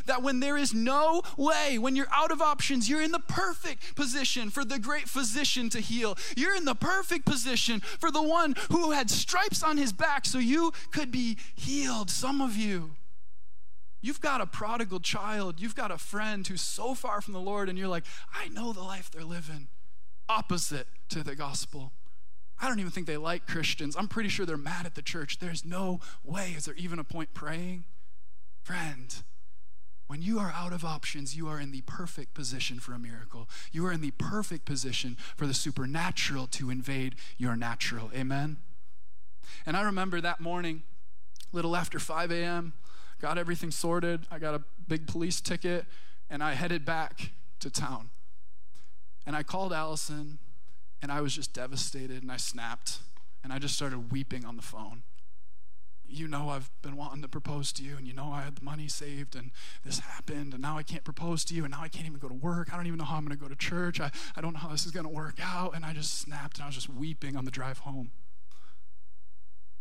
That 0.06 0.22
when 0.22 0.40
there 0.40 0.56
is 0.56 0.72
no 0.72 1.22
way, 1.36 1.78
when 1.78 1.96
you're 1.96 2.06
out 2.12 2.30
of 2.30 2.40
options, 2.40 2.88
you're 2.88 3.02
in 3.02 3.12
the 3.12 3.18
perfect 3.18 3.94
position 3.96 4.50
for 4.50 4.64
the 4.64 4.78
great 4.78 5.08
physician 5.08 5.70
to 5.70 5.80
heal. 5.80 6.16
You're 6.36 6.56
in 6.56 6.64
the 6.64 6.74
perfect 6.74 7.24
position 7.26 7.80
for 7.80 8.10
the 8.10 8.22
one 8.22 8.54
who 8.70 8.92
had 8.92 9.10
stripes 9.10 9.62
on 9.62 9.76
his 9.76 9.92
back 9.92 10.26
so 10.26 10.38
you 10.38 10.72
could 10.90 11.10
be 11.10 11.38
healed. 11.54 12.10
Some 12.10 12.40
of 12.40 12.56
you, 12.56 12.92
You've 14.02 14.20
got 14.20 14.40
a 14.40 14.46
prodigal 14.46 15.00
child. 15.00 15.60
You've 15.60 15.76
got 15.76 15.90
a 15.90 15.98
friend 15.98 16.46
who's 16.46 16.62
so 16.62 16.94
far 16.94 17.20
from 17.20 17.34
the 17.34 17.40
Lord, 17.40 17.68
and 17.68 17.76
you're 17.76 17.88
like, 17.88 18.04
I 18.32 18.48
know 18.48 18.72
the 18.72 18.82
life 18.82 19.10
they're 19.10 19.24
living, 19.24 19.68
opposite 20.28 20.86
to 21.10 21.22
the 21.22 21.34
gospel. 21.34 21.92
I 22.60 22.68
don't 22.68 22.80
even 22.80 22.92
think 22.92 23.06
they 23.06 23.16
like 23.16 23.46
Christians. 23.46 23.96
I'm 23.96 24.08
pretty 24.08 24.28
sure 24.28 24.46
they're 24.46 24.56
mad 24.56 24.86
at 24.86 24.94
the 24.94 25.02
church. 25.02 25.38
There's 25.38 25.64
no 25.64 26.00
way. 26.24 26.54
Is 26.56 26.64
there 26.64 26.74
even 26.76 26.98
a 26.98 27.04
point 27.04 27.34
praying? 27.34 27.84
Friend, 28.62 29.14
when 30.10 30.22
you 30.22 30.40
are 30.40 30.52
out 30.56 30.72
of 30.72 30.84
options, 30.84 31.36
you 31.36 31.46
are 31.46 31.60
in 31.60 31.70
the 31.70 31.82
perfect 31.82 32.34
position 32.34 32.80
for 32.80 32.92
a 32.92 32.98
miracle. 32.98 33.48
You 33.70 33.86
are 33.86 33.92
in 33.92 34.00
the 34.00 34.10
perfect 34.10 34.64
position 34.64 35.16
for 35.36 35.46
the 35.46 35.54
supernatural 35.54 36.48
to 36.48 36.68
invade 36.68 37.14
your 37.38 37.54
natural. 37.54 38.10
Amen? 38.12 38.56
And 39.64 39.76
I 39.76 39.82
remember 39.82 40.20
that 40.20 40.40
morning, 40.40 40.82
little 41.52 41.76
after 41.76 42.00
5 42.00 42.32
a.m., 42.32 42.72
got 43.20 43.38
everything 43.38 43.70
sorted. 43.70 44.26
I 44.32 44.40
got 44.40 44.52
a 44.52 44.62
big 44.88 45.06
police 45.06 45.40
ticket, 45.40 45.86
and 46.28 46.42
I 46.42 46.54
headed 46.54 46.84
back 46.84 47.30
to 47.60 47.70
town. 47.70 48.10
And 49.24 49.36
I 49.36 49.44
called 49.44 49.72
Allison, 49.72 50.40
and 51.00 51.12
I 51.12 51.20
was 51.20 51.36
just 51.36 51.54
devastated, 51.54 52.24
and 52.24 52.32
I 52.32 52.36
snapped, 52.36 52.98
and 53.44 53.52
I 53.52 53.60
just 53.60 53.76
started 53.76 54.10
weeping 54.10 54.44
on 54.44 54.56
the 54.56 54.62
phone. 54.62 55.04
You 56.12 56.26
know, 56.26 56.48
I've 56.48 56.70
been 56.82 56.96
wanting 56.96 57.22
to 57.22 57.28
propose 57.28 57.72
to 57.72 57.84
you, 57.84 57.96
and 57.96 58.06
you 58.06 58.12
know, 58.12 58.32
I 58.32 58.42
had 58.42 58.56
the 58.56 58.64
money 58.64 58.88
saved, 58.88 59.36
and 59.36 59.52
this 59.84 60.00
happened, 60.00 60.52
and 60.52 60.60
now 60.60 60.76
I 60.76 60.82
can't 60.82 61.04
propose 61.04 61.44
to 61.46 61.54
you, 61.54 61.64
and 61.64 61.70
now 61.72 61.82
I 61.82 61.88
can't 61.88 62.06
even 62.06 62.18
go 62.18 62.28
to 62.28 62.34
work. 62.34 62.72
I 62.72 62.76
don't 62.76 62.86
even 62.86 62.98
know 62.98 63.04
how 63.04 63.16
I'm 63.16 63.24
going 63.24 63.36
to 63.36 63.42
go 63.42 63.48
to 63.48 63.54
church. 63.56 64.00
I, 64.00 64.10
I 64.34 64.40
don't 64.40 64.52
know 64.52 64.58
how 64.58 64.68
this 64.68 64.86
is 64.86 64.92
going 64.92 65.06
to 65.06 65.12
work 65.12 65.38
out. 65.40 65.76
And 65.76 65.84
I 65.84 65.92
just 65.92 66.18
snapped, 66.18 66.56
and 66.56 66.64
I 66.64 66.66
was 66.66 66.74
just 66.74 66.88
weeping 66.88 67.36
on 67.36 67.44
the 67.44 67.50
drive 67.50 67.78
home. 67.78 68.10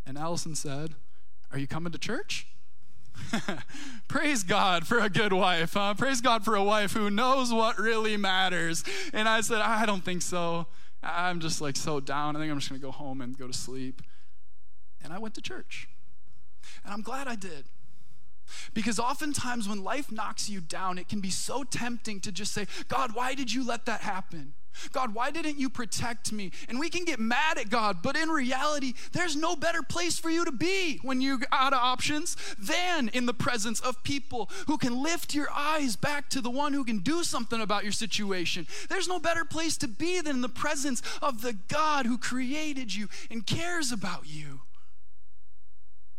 And 0.06 0.18
Allison 0.18 0.56
said, 0.56 0.96
Are 1.52 1.58
you 1.58 1.68
coming 1.68 1.92
to 1.92 2.00
church? 2.00 2.48
Praise 4.08 4.44
God 4.44 4.88
for 4.88 5.00
a 5.00 5.10
good 5.10 5.34
wife, 5.34 5.74
huh? 5.74 5.94
Praise 5.98 6.22
God 6.22 6.46
for 6.46 6.56
a 6.56 6.64
wife 6.64 6.94
who 6.94 7.10
knows 7.10 7.54
what 7.54 7.78
really 7.78 8.18
matters. 8.18 8.84
And 9.14 9.28
I 9.28 9.42
said, 9.42 9.62
I 9.62 9.86
don't 9.86 10.04
think 10.04 10.22
so. 10.22 10.68
I'm 11.02 11.40
just 11.40 11.62
like 11.62 11.76
so 11.76 12.00
down. 12.00 12.36
I 12.36 12.40
think 12.40 12.52
I'm 12.52 12.60
just 12.60 12.70
going 12.70 12.80
to 12.80 12.86
go 12.86 12.92
home 12.92 13.22
and 13.22 13.38
go 13.38 13.48
to 13.48 13.54
sleep. 13.54 14.02
And 15.04 15.14
I 15.14 15.20
went 15.20 15.34
to 15.36 15.42
church. 15.42 15.88
And 16.84 16.94
I'm 16.94 17.02
glad 17.02 17.28
I 17.28 17.36
did. 17.36 17.66
Because 18.74 19.00
oftentimes 19.00 19.68
when 19.68 19.84
life 19.84 20.12
knocks 20.12 20.50
you 20.50 20.60
down, 20.60 20.98
it 20.98 21.08
can 21.08 21.20
be 21.20 21.30
so 21.30 21.64
tempting 21.64 22.20
to 22.22 22.32
just 22.32 22.54
say, 22.54 22.66
God, 22.88 23.14
why 23.14 23.36
did 23.36 23.54
you 23.54 23.66
let 23.66 23.86
that 23.86 24.02
happen? 24.02 24.54
God, 24.92 25.14
why 25.14 25.32
didn't 25.32 25.58
you 25.58 25.70
protect 25.70 26.32
me? 26.32 26.52
And 26.70 26.80
we 26.80 26.90
can 26.90 27.04
get 27.04 27.20
mad 27.20 27.58
at 27.58 27.70
God, 27.70 27.98
but 28.02 28.16
in 28.16 28.30
reality, 28.30 28.94
there's 29.12 29.36
no 29.36 29.56
better 29.56 29.82
place 29.82 30.18
for 30.18 30.30
you 30.30 30.46
to 30.46 30.52
be 30.52 31.00
when 31.02 31.22
you're 31.22 31.40
out 31.52 31.74
of 31.74 31.80
options 31.80 32.38
than 32.58 33.10
in 33.10 33.26
the 33.26 33.34
presence 33.34 33.80
of 33.80 34.04
people 34.04 34.50
who 34.68 34.78
can 34.78 35.02
lift 35.02 35.34
your 35.34 35.50
eyes 35.52 35.96
back 35.96 36.30
to 36.30 36.42
the 36.42 36.50
one 36.50 36.74
who 36.74 36.84
can 36.84 37.00
do 37.00 37.24
something 37.24 37.60
about 37.60 37.84
your 37.84 37.92
situation. 37.92 38.68
There's 38.90 39.08
no 39.08 39.20
better 39.20 39.44
place 39.44 39.76
to 39.78 39.88
be 39.88 40.22
than 40.22 40.38
in 40.38 40.42
the 40.42 40.50
presence 40.50 41.02
of 41.22 41.42
the 41.42 41.54
God 41.54 42.06
who 42.06 42.18
created 42.18 42.94
you 42.94 43.10
and 43.30 43.46
cares 43.46 43.92
about 43.92 44.28
you. 44.28 44.62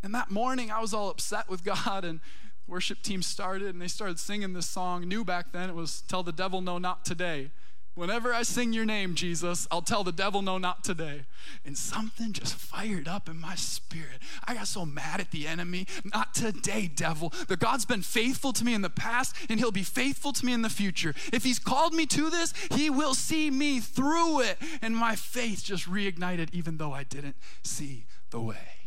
And 0.02 0.14
that 0.14 0.30
morning, 0.30 0.70
I 0.70 0.80
was 0.80 0.94
all 0.94 1.10
upset 1.10 1.48
with 1.48 1.64
God, 1.86 2.04
and 2.04 2.20
worship 2.66 3.02
team 3.02 3.22
started, 3.22 3.68
and 3.68 3.80
they 3.80 3.88
started 3.88 4.18
singing 4.18 4.52
this 4.52 4.66
song. 4.66 5.08
New 5.08 5.24
back 5.24 5.52
then, 5.52 5.68
it 5.68 5.74
was 5.74 6.02
"Tell 6.02 6.22
the 6.22 6.32
Devil 6.32 6.60
No, 6.60 6.78
Not 6.78 7.04
Today." 7.04 7.50
Whenever 7.94 8.32
I 8.32 8.44
sing 8.44 8.72
your 8.72 8.86
name, 8.86 9.14
Jesus, 9.14 9.66
I'll 9.70 9.82
tell 9.82 10.04
the 10.04 10.12
devil 10.12 10.42
no, 10.42 10.58
not 10.58 10.84
today. 10.84 11.26
And 11.66 11.76
something 11.76 12.32
just 12.32 12.54
fired 12.54 13.08
up 13.08 13.28
in 13.28 13.38
my 13.40 13.56
spirit. 13.56 14.22
I 14.44 14.54
got 14.54 14.68
so 14.68 14.86
mad 14.86 15.20
at 15.20 15.32
the 15.32 15.48
enemy. 15.48 15.86
Not 16.04 16.32
today, 16.32 16.86
devil. 16.86 17.32
The 17.48 17.56
God's 17.56 17.84
been 17.84 18.02
faithful 18.02 18.52
to 18.54 18.64
me 18.64 18.74
in 18.74 18.82
the 18.82 18.90
past, 18.90 19.34
and 19.50 19.58
he'll 19.58 19.72
be 19.72 19.82
faithful 19.82 20.32
to 20.32 20.46
me 20.46 20.52
in 20.52 20.62
the 20.62 20.70
future. 20.70 21.14
If 21.32 21.42
he's 21.42 21.58
called 21.58 21.92
me 21.92 22.06
to 22.06 22.30
this, 22.30 22.54
he 22.72 22.90
will 22.90 23.14
see 23.14 23.50
me 23.50 23.80
through 23.80 24.40
it. 24.42 24.58
And 24.80 24.96
my 24.96 25.16
faith 25.16 25.64
just 25.64 25.86
reignited, 25.86 26.54
even 26.54 26.76
though 26.76 26.92
I 26.92 27.02
didn't 27.02 27.36
see 27.64 28.06
the 28.30 28.40
way. 28.40 28.79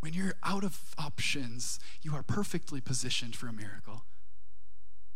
When 0.00 0.12
you're 0.12 0.34
out 0.42 0.64
of 0.64 0.94
options, 0.98 1.80
you 2.02 2.14
are 2.14 2.22
perfectly 2.22 2.80
positioned 2.80 3.34
for 3.34 3.48
a 3.48 3.52
miracle. 3.52 4.04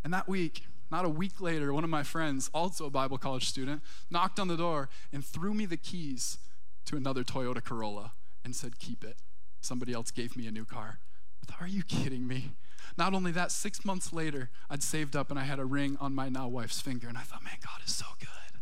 And 0.02 0.12
that 0.12 0.28
week, 0.28 0.62
not 0.90 1.04
a 1.04 1.08
week 1.08 1.40
later, 1.40 1.72
one 1.72 1.84
of 1.84 1.90
my 1.90 2.02
friends, 2.02 2.50
also 2.52 2.86
a 2.86 2.90
Bible 2.90 3.18
college 3.18 3.48
student, 3.48 3.82
knocked 4.10 4.40
on 4.40 4.48
the 4.48 4.56
door 4.56 4.88
and 5.12 5.24
threw 5.24 5.54
me 5.54 5.66
the 5.66 5.76
keys 5.76 6.38
to 6.86 6.96
another 6.96 7.22
Toyota 7.22 7.62
Corolla 7.62 8.12
and 8.44 8.56
said, 8.56 8.78
Keep 8.78 9.04
it. 9.04 9.16
Somebody 9.60 9.92
else 9.92 10.10
gave 10.10 10.36
me 10.36 10.46
a 10.46 10.50
new 10.50 10.64
car. 10.64 10.98
Thought, 11.46 11.62
Are 11.62 11.68
you 11.68 11.82
kidding 11.82 12.26
me? 12.26 12.52
Not 12.96 13.14
only 13.14 13.30
that, 13.32 13.52
six 13.52 13.84
months 13.84 14.12
later, 14.12 14.50
I'd 14.68 14.82
saved 14.82 15.14
up 15.14 15.30
and 15.30 15.38
I 15.38 15.44
had 15.44 15.58
a 15.58 15.64
ring 15.64 15.96
on 16.00 16.14
my 16.14 16.28
now 16.28 16.48
wife's 16.48 16.80
finger, 16.80 17.08
and 17.08 17.16
I 17.16 17.22
thought, 17.22 17.44
Man, 17.44 17.58
God 17.62 17.80
is 17.86 17.94
so 17.94 18.06
good. 18.18 18.60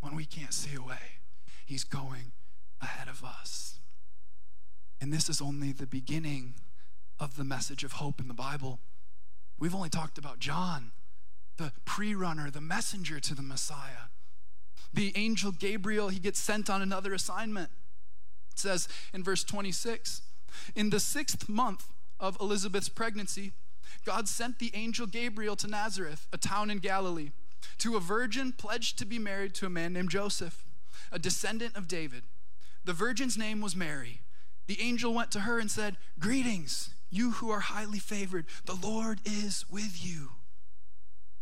When 0.00 0.14
we 0.14 0.24
can't 0.24 0.54
see 0.54 0.76
a 0.76 0.82
way, 0.82 1.20
He's 1.66 1.84
going 1.84 2.32
ahead 2.80 3.08
of 3.08 3.24
us. 3.24 3.80
And 5.00 5.12
this 5.12 5.28
is 5.28 5.40
only 5.40 5.72
the 5.72 5.86
beginning 5.86 6.54
of 7.18 7.36
the 7.36 7.44
message 7.44 7.84
of 7.84 7.92
hope 7.92 8.20
in 8.20 8.28
the 8.28 8.34
Bible. 8.34 8.80
We've 9.58 9.74
only 9.74 9.90
talked 9.90 10.18
about 10.18 10.38
John 10.38 10.92
the 11.56 11.72
pre 11.84 12.14
runner, 12.14 12.50
the 12.50 12.60
messenger 12.60 13.20
to 13.20 13.34
the 13.34 13.42
Messiah. 13.42 14.08
The 14.92 15.12
angel 15.16 15.52
Gabriel, 15.52 16.08
he 16.08 16.18
gets 16.18 16.40
sent 16.40 16.70
on 16.70 16.82
another 16.82 17.14
assignment. 17.14 17.70
It 18.50 18.58
says 18.58 18.88
in 19.12 19.22
verse 19.22 19.44
26 19.44 20.22
In 20.74 20.90
the 20.90 21.00
sixth 21.00 21.48
month 21.48 21.88
of 22.20 22.36
Elizabeth's 22.40 22.88
pregnancy, 22.88 23.52
God 24.04 24.28
sent 24.28 24.58
the 24.58 24.70
angel 24.74 25.06
Gabriel 25.06 25.56
to 25.56 25.66
Nazareth, 25.66 26.26
a 26.32 26.38
town 26.38 26.70
in 26.70 26.78
Galilee, 26.78 27.30
to 27.78 27.96
a 27.96 28.00
virgin 28.00 28.52
pledged 28.52 28.98
to 28.98 29.04
be 29.04 29.18
married 29.18 29.54
to 29.54 29.66
a 29.66 29.70
man 29.70 29.92
named 29.92 30.10
Joseph, 30.10 30.64
a 31.10 31.18
descendant 31.18 31.76
of 31.76 31.88
David. 31.88 32.24
The 32.84 32.92
virgin's 32.92 33.38
name 33.38 33.60
was 33.60 33.74
Mary. 33.74 34.20
The 34.66 34.80
angel 34.80 35.12
went 35.12 35.30
to 35.32 35.40
her 35.40 35.58
and 35.58 35.70
said, 35.70 35.96
Greetings, 36.18 36.90
you 37.10 37.32
who 37.32 37.50
are 37.50 37.60
highly 37.60 37.98
favored. 37.98 38.46
The 38.64 38.74
Lord 38.74 39.20
is 39.24 39.64
with 39.70 40.04
you. 40.04 40.30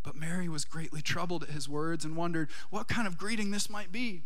But 0.03 0.17
Mary 0.17 0.49
was 0.49 0.65
greatly 0.65 1.01
troubled 1.01 1.45
at 1.45 1.51
his 1.51 1.69
words 1.69 2.05
and 2.05 2.17
wondered 2.17 2.51
what 2.71 2.89
kind 2.89 3.07
of 3.07 3.17
greeting 3.17 3.51
this 3.51 3.71
might 3.71 3.93
be. 3.93 4.25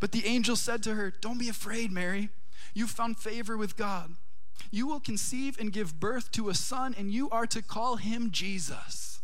But 0.00 0.12
the 0.12 0.26
angel 0.26 0.56
said 0.56 0.82
to 0.84 0.94
her, 0.94 1.12
Don't 1.20 1.38
be 1.38 1.48
afraid, 1.48 1.90
Mary. 1.90 2.28
You've 2.74 2.90
found 2.90 3.18
favor 3.18 3.56
with 3.56 3.76
God. 3.76 4.14
You 4.70 4.86
will 4.86 5.00
conceive 5.00 5.58
and 5.58 5.72
give 5.72 6.00
birth 6.00 6.30
to 6.32 6.48
a 6.48 6.54
son, 6.54 6.94
and 6.96 7.10
you 7.10 7.30
are 7.30 7.46
to 7.46 7.62
call 7.62 7.96
him 7.96 8.30
Jesus. 8.30 9.20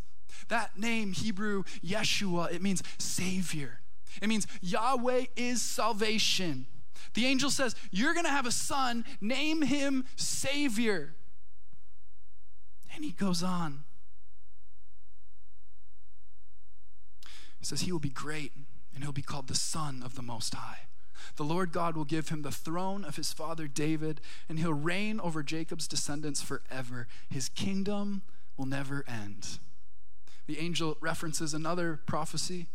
That 0.48 0.78
name, 0.78 1.12
Hebrew, 1.12 1.64
Yeshua, 1.84 2.52
it 2.52 2.62
means 2.62 2.82
Savior. 2.98 3.80
It 4.20 4.28
means 4.28 4.46
Yahweh 4.60 5.26
is 5.36 5.62
salvation. 5.62 6.66
The 7.14 7.26
angel 7.26 7.50
says, 7.50 7.74
You're 7.90 8.14
going 8.14 8.26
to 8.26 8.30
have 8.30 8.46
a 8.46 8.52
son, 8.52 9.04
name 9.20 9.62
him 9.62 10.04
Savior. 10.16 11.14
And 12.94 13.04
he 13.04 13.12
goes 13.12 13.42
on. 13.42 13.84
It 17.60 17.66
says, 17.66 17.82
He 17.82 17.92
will 17.92 17.98
be 17.98 18.10
great, 18.10 18.52
and 18.94 19.02
he'll 19.02 19.12
be 19.12 19.22
called 19.22 19.48
the 19.48 19.54
Son 19.54 20.02
of 20.04 20.14
the 20.14 20.22
Most 20.22 20.54
High. 20.54 20.80
The 21.36 21.44
Lord 21.44 21.72
God 21.72 21.96
will 21.96 22.04
give 22.04 22.28
him 22.28 22.42
the 22.42 22.50
throne 22.50 23.04
of 23.04 23.16
his 23.16 23.32
father 23.32 23.66
David, 23.66 24.20
and 24.48 24.58
he'll 24.58 24.74
reign 24.74 25.20
over 25.20 25.42
Jacob's 25.42 25.88
descendants 25.88 26.42
forever. 26.42 27.06
His 27.30 27.48
kingdom 27.48 28.22
will 28.56 28.66
never 28.66 29.04
end. 29.08 29.58
The 30.46 30.58
angel 30.58 30.96
references 31.00 31.54
another 31.54 32.00
prophecy 32.06 32.66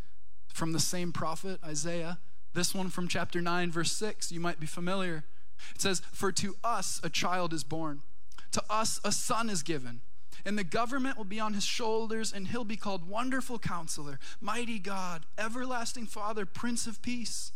from 0.48 0.72
the 0.72 0.80
same 0.80 1.12
prophet, 1.12 1.60
Isaiah. 1.64 2.20
This 2.58 2.74
one 2.74 2.90
from 2.90 3.08
chapter 3.08 3.40
9, 3.40 3.72
verse 3.72 3.92
6. 3.92 4.32
You 4.32 4.40
might 4.40 4.60
be 4.60 4.66
familiar. 4.66 5.24
It 5.76 5.82
says, 5.82 6.02
For 6.12 6.32
to 6.32 6.56
us 6.64 7.00
a 7.04 7.10
child 7.10 7.54
is 7.54 7.64
born, 7.64 8.02
to 8.52 8.64
us 8.68 9.00
a 9.06 9.12
son 9.12 9.48
is 9.48 9.62
given 9.62 10.02
and 10.44 10.58
the 10.58 10.64
government 10.64 11.18
will 11.18 11.26
be 11.26 11.40
on 11.42 11.54
his 11.54 11.66
shoulders, 11.66 12.32
and 12.32 12.48
he'll 12.48 12.64
be 12.64 12.78
called 12.78 13.10
Wonderful 13.10 13.60
Counselor, 13.60 14.18
Mighty 14.40 14.80
God, 14.80 15.26
Everlasting 15.38 16.06
Father, 16.06 16.46
Prince 16.46 16.88
of 16.88 17.02
Peace. 17.02 17.52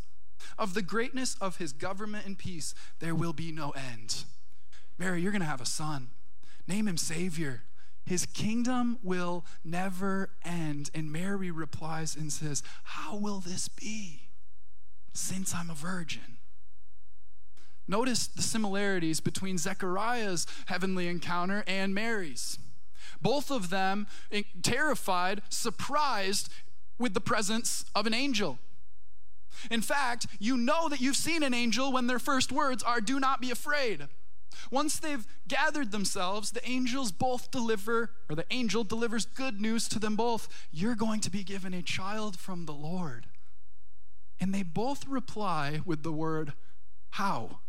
Of 0.60 0.74
the 0.74 0.82
greatness 0.82 1.38
of 1.40 1.58
his 1.58 1.72
government 1.72 2.26
and 2.26 2.38
peace, 2.38 2.76
there 3.00 3.16
will 3.16 3.32
be 3.32 3.52
no 3.52 3.70
end. 3.72 4.26
Mary, 4.98 5.22
you're 5.22 5.32
going 5.32 5.40
to 5.40 5.48
have 5.48 5.62
a 5.62 5.66
son. 5.66 6.10
Name 6.68 6.88
him 6.88 6.98
Savior. 6.98 7.64
His 8.06 8.26
kingdom 8.26 9.00
will 9.02 9.46
never 9.64 10.32
end. 10.44 10.90
And 10.94 11.12
Mary 11.14 11.50
replies 11.50 12.16
and 12.16 12.34
says, 12.34 12.62
How 12.84 13.16
will 13.16 13.40
this 13.40 13.70
be 13.70 14.21
since 15.14 15.54
I'm 15.54 15.70
a 15.70 15.76
virgin? 15.76 16.38
Notice 17.88 18.28
the 18.28 18.42
similarities 18.42 19.20
between 19.20 19.58
Zechariah's 19.58 20.48
heavenly 20.68 21.08
encounter 21.08 21.64
and 21.68 21.94
Mary's. 21.94 22.58
Both 23.22 23.52
of 23.52 23.70
them 23.70 24.08
eh, 24.32 24.44
terrified, 24.64 25.42
surprised 25.50 26.50
with 26.98 27.14
the 27.14 27.22
presence 27.22 27.84
of 27.96 28.08
an 28.08 28.14
angel. 28.14 28.60
In 29.70 29.82
fact, 29.82 30.28
you 30.40 30.58
know 30.58 30.88
that 30.90 31.02
you've 31.02 31.16
seen 31.16 31.44
an 31.44 31.54
angel 31.54 31.92
when 31.92 32.08
their 32.08 32.20
first 32.20 32.52
words 32.52 32.84
are, 32.84 33.02
Do 33.02 33.20
not 33.20 33.42
be 33.42 33.52
afraid. 33.52 34.08
Once 34.70 35.00
they've 35.00 35.28
gathered 35.48 35.92
themselves, 35.92 36.52
the 36.52 36.70
angels 36.70 37.12
both 37.12 37.52
deliver, 37.52 38.12
or 38.30 38.36
the 38.36 38.46
angel 38.52 38.84
delivers 38.84 39.26
good 39.26 39.60
news 39.60 39.88
to 39.90 40.00
them 40.00 40.16
both. 40.16 40.48
You're 40.72 40.96
going 40.96 41.20
to 41.22 41.30
be 41.30 41.44
given 41.44 41.74
a 41.74 41.82
child 41.82 42.38
from 42.38 42.66
the 42.66 42.74
Lord. 42.74 43.28
And 44.42 44.54
they 44.54 44.64
both 44.64 45.08
reply 45.08 45.82
with 45.86 46.04
the 46.04 46.12
word, 46.12 46.54
How? 47.12 47.60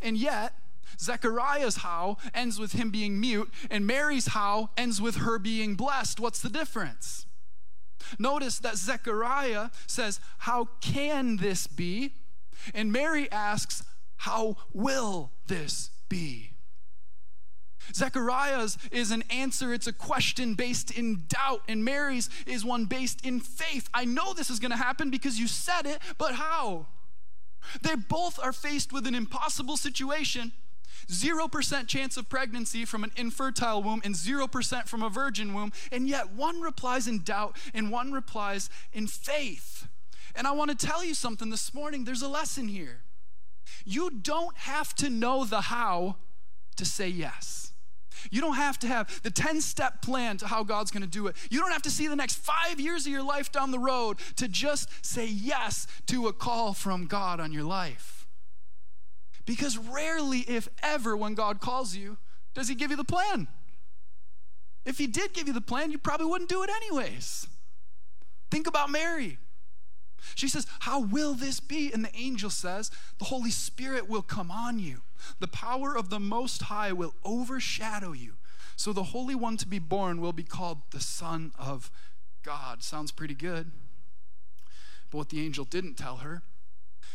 And 0.00 0.16
yet, 0.16 0.54
Zechariah's 0.98 1.76
how 1.76 2.16
ends 2.34 2.58
with 2.58 2.72
him 2.72 2.90
being 2.90 3.20
mute, 3.20 3.52
and 3.70 3.86
Mary's 3.86 4.28
how 4.28 4.70
ends 4.76 5.00
with 5.00 5.16
her 5.16 5.38
being 5.38 5.74
blessed. 5.74 6.18
What's 6.18 6.40
the 6.40 6.48
difference? 6.48 7.26
Notice 8.18 8.58
that 8.60 8.76
Zechariah 8.76 9.70
says, 9.86 10.18
How 10.38 10.68
can 10.80 11.36
this 11.36 11.66
be? 11.66 12.14
And 12.74 12.90
Mary 12.90 13.30
asks, 13.30 13.84
How 14.16 14.56
will 14.72 15.32
this 15.46 15.90
be? 16.08 16.51
Zechariah's 17.94 18.78
is 18.90 19.10
an 19.10 19.22
answer, 19.30 19.72
it's 19.72 19.86
a 19.86 19.92
question 19.92 20.54
based 20.54 20.90
in 20.90 21.24
doubt, 21.28 21.62
and 21.68 21.84
Mary's 21.84 22.30
is 22.46 22.64
one 22.64 22.84
based 22.86 23.24
in 23.24 23.40
faith. 23.40 23.88
I 23.92 24.04
know 24.04 24.32
this 24.32 24.50
is 24.50 24.58
going 24.58 24.70
to 24.70 24.76
happen 24.76 25.10
because 25.10 25.38
you 25.38 25.48
said 25.48 25.86
it, 25.86 25.98
but 26.18 26.34
how? 26.34 26.86
They 27.82 27.94
both 27.94 28.38
are 28.42 28.52
faced 28.52 28.92
with 28.92 29.06
an 29.06 29.14
impossible 29.14 29.76
situation 29.76 30.52
0% 31.08 31.88
chance 31.88 32.16
of 32.16 32.28
pregnancy 32.28 32.84
from 32.84 33.04
an 33.04 33.10
infertile 33.16 33.82
womb 33.82 34.00
and 34.04 34.14
0% 34.14 34.86
from 34.86 35.02
a 35.02 35.08
virgin 35.08 35.54
womb, 35.54 35.72
and 35.90 36.08
yet 36.08 36.32
one 36.32 36.60
replies 36.60 37.08
in 37.08 37.22
doubt 37.22 37.56
and 37.74 37.90
one 37.90 38.12
replies 38.12 38.70
in 38.92 39.06
faith. 39.06 39.88
And 40.34 40.46
I 40.46 40.52
want 40.52 40.76
to 40.76 40.86
tell 40.86 41.04
you 41.04 41.14
something 41.14 41.50
this 41.50 41.74
morning. 41.74 42.04
There's 42.04 42.22
a 42.22 42.28
lesson 42.28 42.68
here. 42.68 43.02
You 43.84 44.10
don't 44.10 44.56
have 44.58 44.94
to 44.96 45.10
know 45.10 45.44
the 45.44 45.62
how 45.62 46.16
to 46.76 46.84
say 46.84 47.08
yes. 47.08 47.71
You 48.30 48.40
don't 48.40 48.56
have 48.56 48.78
to 48.80 48.86
have 48.86 49.22
the 49.22 49.30
10 49.30 49.60
step 49.60 50.02
plan 50.02 50.36
to 50.38 50.46
how 50.46 50.64
God's 50.64 50.90
going 50.90 51.02
to 51.02 51.08
do 51.08 51.26
it. 51.26 51.36
You 51.50 51.60
don't 51.60 51.72
have 51.72 51.82
to 51.82 51.90
see 51.90 52.08
the 52.08 52.16
next 52.16 52.36
five 52.36 52.80
years 52.80 53.06
of 53.06 53.12
your 53.12 53.22
life 53.22 53.52
down 53.52 53.70
the 53.70 53.78
road 53.78 54.18
to 54.36 54.48
just 54.48 54.88
say 55.04 55.26
yes 55.26 55.86
to 56.06 56.26
a 56.28 56.32
call 56.32 56.74
from 56.74 57.06
God 57.06 57.40
on 57.40 57.52
your 57.52 57.64
life. 57.64 58.26
Because 59.44 59.76
rarely, 59.76 60.40
if 60.40 60.68
ever, 60.82 61.16
when 61.16 61.34
God 61.34 61.60
calls 61.60 61.96
you, 61.96 62.18
does 62.54 62.68
He 62.68 62.74
give 62.74 62.90
you 62.90 62.96
the 62.96 63.04
plan. 63.04 63.48
If 64.84 64.98
He 64.98 65.06
did 65.06 65.32
give 65.32 65.46
you 65.46 65.52
the 65.52 65.60
plan, 65.60 65.90
you 65.90 65.98
probably 65.98 66.26
wouldn't 66.26 66.50
do 66.50 66.62
it 66.62 66.70
anyways. 66.70 67.46
Think 68.50 68.66
about 68.66 68.90
Mary. 68.90 69.38
She 70.34 70.48
says, 70.48 70.66
How 70.80 71.00
will 71.00 71.34
this 71.34 71.60
be? 71.60 71.92
And 71.92 72.04
the 72.04 72.14
angel 72.16 72.50
says, 72.50 72.90
The 73.18 73.26
Holy 73.26 73.50
Spirit 73.50 74.08
will 74.08 74.22
come 74.22 74.50
on 74.50 74.78
you. 74.78 75.02
The 75.40 75.48
power 75.48 75.96
of 75.96 76.10
the 76.10 76.20
Most 76.20 76.64
High 76.64 76.92
will 76.92 77.14
overshadow 77.24 78.12
you. 78.12 78.34
So 78.76 78.92
the 78.92 79.04
Holy 79.04 79.34
One 79.34 79.56
to 79.58 79.66
be 79.66 79.78
born 79.78 80.20
will 80.20 80.32
be 80.32 80.42
called 80.42 80.82
the 80.90 81.00
Son 81.00 81.52
of 81.58 81.90
God. 82.42 82.82
Sounds 82.82 83.12
pretty 83.12 83.34
good. 83.34 83.70
But 85.10 85.18
what 85.18 85.28
the 85.28 85.44
angel 85.44 85.64
didn't 85.64 85.94
tell 85.94 86.18
her 86.18 86.42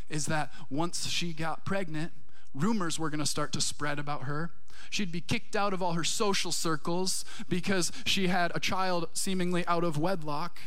is 0.09 0.27
that 0.27 0.51
once 0.69 1.07
she 1.07 1.33
got 1.33 1.65
pregnant, 1.65 2.11
rumors 2.53 2.99
were 2.99 3.09
going 3.09 3.19
to 3.19 3.25
start 3.25 3.51
to 3.53 3.61
spread 3.61 3.99
about 3.99 4.23
her. 4.23 4.51
She'd 4.89 5.11
be 5.11 5.21
kicked 5.21 5.55
out 5.55 5.73
of 5.73 5.81
all 5.81 5.93
her 5.93 6.03
social 6.03 6.51
circles 6.51 7.25
because 7.49 7.91
she 8.05 8.27
had 8.27 8.51
a 8.55 8.59
child 8.59 9.09
seemingly 9.13 9.65
out 9.67 9.83
of 9.83 9.97
wedlock. 9.97 10.59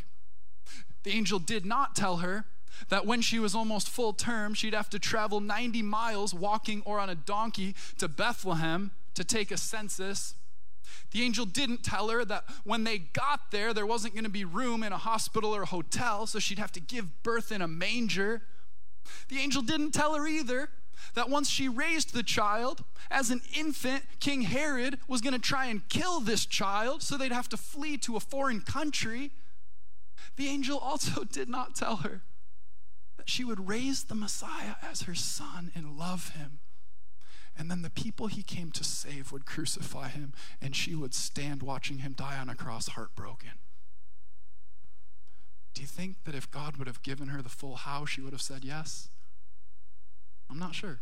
The 1.05 1.12
angel 1.12 1.38
did 1.38 1.64
not 1.64 1.94
tell 1.94 2.18
her 2.18 2.44
that 2.88 3.06
when 3.06 3.20
she 3.20 3.38
was 3.38 3.54
almost 3.54 3.88
full 3.88 4.12
term, 4.12 4.54
she'd 4.54 4.74
have 4.74 4.90
to 4.90 4.98
travel 4.98 5.40
90 5.40 5.83
miles 5.83 6.35
walking 6.35 6.83
or 6.85 6.98
on 6.98 7.11
a 7.11 7.14
donkey 7.14 7.74
to 7.98 8.09
Bethlehem 8.09 8.90
to 9.14 9.24
take 9.24 9.50
a 9.50 9.56
census. 9.56 10.35
The 11.12 11.22
angel 11.22 11.44
didn't 11.44 11.83
tell 11.83 12.09
her 12.09 12.24
that 12.24 12.44
when 12.64 12.85
they 12.85 12.98
got 12.98 13.50
there, 13.50 13.74
there 13.74 13.87
wasn't 13.87 14.14
going 14.14 14.24
to 14.24 14.30
be 14.30 14.44
room 14.44 14.83
in 14.83 14.92
a 14.92 14.98
hospital 14.98 15.54
or 15.54 15.62
a 15.62 15.66
hotel, 15.66 16.26
so 16.26 16.38
she'd 16.38 16.59
have 16.59 16.72
to 16.72 16.80
give 16.80 17.22
birth 17.22 17.50
in 17.50 17.62
a 17.62 17.68
manger. 17.68 18.42
The 19.28 19.38
angel 19.38 19.62
didn't 19.62 19.92
tell 19.92 20.14
her 20.14 20.26
either 20.26 20.70
that 21.14 21.28
once 21.28 21.48
she 21.48 21.68
raised 21.68 22.12
the 22.12 22.22
child, 22.22 22.85
as 23.11 23.30
an 23.30 23.40
infant, 23.56 24.04
King 24.20 24.42
Herod 24.42 24.98
was 25.09 25.20
going 25.20 25.33
to 25.35 25.40
try 25.40 25.66
and 25.66 25.88
kill 25.88 26.20
this 26.20 26.46
child, 26.46 27.02
so 27.02 27.16
they'd 27.16 27.33
have 27.33 27.48
to 27.48 27.56
flee 27.56 27.96
to 27.98 28.16
a 28.16 28.20
foreign 28.20 28.61
country. 28.61 29.33
The 30.37 30.46
angel 30.48 30.78
also 30.78 31.24
did 31.30 31.48
not 31.48 31.74
tell 31.74 31.96
her 31.96 32.22
she 33.30 33.44
would 33.44 33.68
raise 33.68 34.04
the 34.04 34.14
Messiah 34.16 34.74
as 34.82 35.02
her 35.02 35.14
son 35.14 35.70
and 35.74 35.96
love 35.96 36.30
him. 36.30 36.58
And 37.56 37.70
then 37.70 37.82
the 37.82 37.90
people 37.90 38.26
he 38.26 38.42
came 38.42 38.72
to 38.72 38.82
save 38.82 39.30
would 39.30 39.46
crucify 39.46 40.08
him, 40.08 40.32
and 40.60 40.74
she 40.74 40.96
would 40.96 41.14
stand 41.14 41.62
watching 41.62 41.98
him 41.98 42.12
die 42.12 42.36
on 42.36 42.48
a 42.48 42.56
cross, 42.56 42.88
heartbroken. 42.88 43.52
Do 45.74 45.82
you 45.82 45.86
think 45.86 46.24
that 46.24 46.34
if 46.34 46.50
God 46.50 46.76
would 46.76 46.88
have 46.88 47.02
given 47.02 47.28
her 47.28 47.40
the 47.40 47.48
full 47.48 47.76
how, 47.76 48.04
she 48.04 48.20
would 48.20 48.32
have 48.32 48.42
said 48.42 48.64
yes? 48.64 49.08
I'm 50.50 50.58
not 50.58 50.74
sure. 50.74 51.00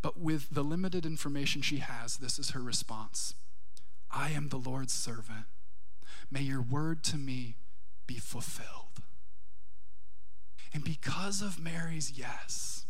But 0.00 0.18
with 0.18 0.48
the 0.50 0.64
limited 0.64 1.04
information 1.04 1.60
she 1.60 1.78
has, 1.78 2.16
this 2.16 2.38
is 2.38 2.50
her 2.50 2.62
response 2.62 3.34
I 4.10 4.30
am 4.30 4.48
the 4.48 4.58
Lord's 4.58 4.94
servant. 4.94 5.44
May 6.30 6.42
your 6.42 6.62
word 6.62 7.02
to 7.04 7.18
me 7.18 7.56
be 8.06 8.18
fulfilled. 8.18 8.81
And 10.72 10.84
because 10.84 11.42
of 11.42 11.60
Mary's 11.60 12.12
yes, 12.16 12.86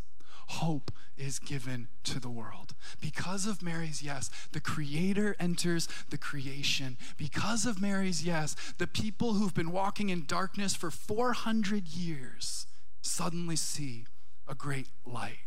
hope 0.48 0.90
is 1.16 1.38
given 1.38 1.88
to 2.04 2.20
the 2.20 2.28
world. 2.28 2.74
Because 3.00 3.46
of 3.46 3.62
Mary's 3.62 4.02
yes, 4.02 4.30
the 4.52 4.60
Creator 4.60 5.36
enters 5.38 5.88
the 6.10 6.18
creation. 6.18 6.96
Because 7.16 7.66
of 7.66 7.80
Mary's 7.80 8.24
yes, 8.24 8.54
the 8.78 8.86
people 8.86 9.34
who've 9.34 9.54
been 9.54 9.72
walking 9.72 10.08
in 10.08 10.26
darkness 10.26 10.74
for 10.74 10.90
400 10.90 11.88
years 11.88 12.66
suddenly 13.00 13.56
see 13.56 14.06
a 14.48 14.54
great 14.54 14.88
light. 15.06 15.38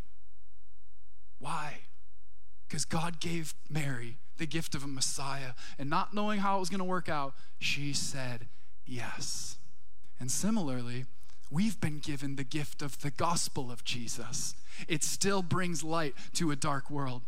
Why? 1.39 1.79
Because 2.67 2.85
God 2.85 3.19
gave 3.19 3.53
Mary 3.69 4.17
the 4.38 4.45
gift 4.45 4.75
of 4.75 4.83
a 4.83 4.88
Messiah, 4.88 5.51
and 5.79 5.89
not 5.89 6.13
knowing 6.13 6.39
how 6.39 6.57
it 6.57 6.59
was 6.59 6.69
going 6.69 6.79
to 6.79 6.83
work 6.83 7.07
out, 7.07 7.35
she 7.57 7.93
said 7.93 8.47
yes. 8.85 9.57
And 10.19 10.29
similarly, 10.29 11.05
we've 11.51 11.79
been 11.79 11.99
given 11.99 12.36
the 12.36 12.43
gift 12.43 12.81
of 12.81 13.01
the 13.01 13.12
gospel 13.12 13.71
of 13.71 13.84
Jesus. 13.84 14.55
It 14.88 15.03
still 15.03 15.41
brings 15.41 15.84
light 15.84 16.15
to 16.34 16.51
a 16.51 16.55
dark 16.55 16.89
world. 16.89 17.21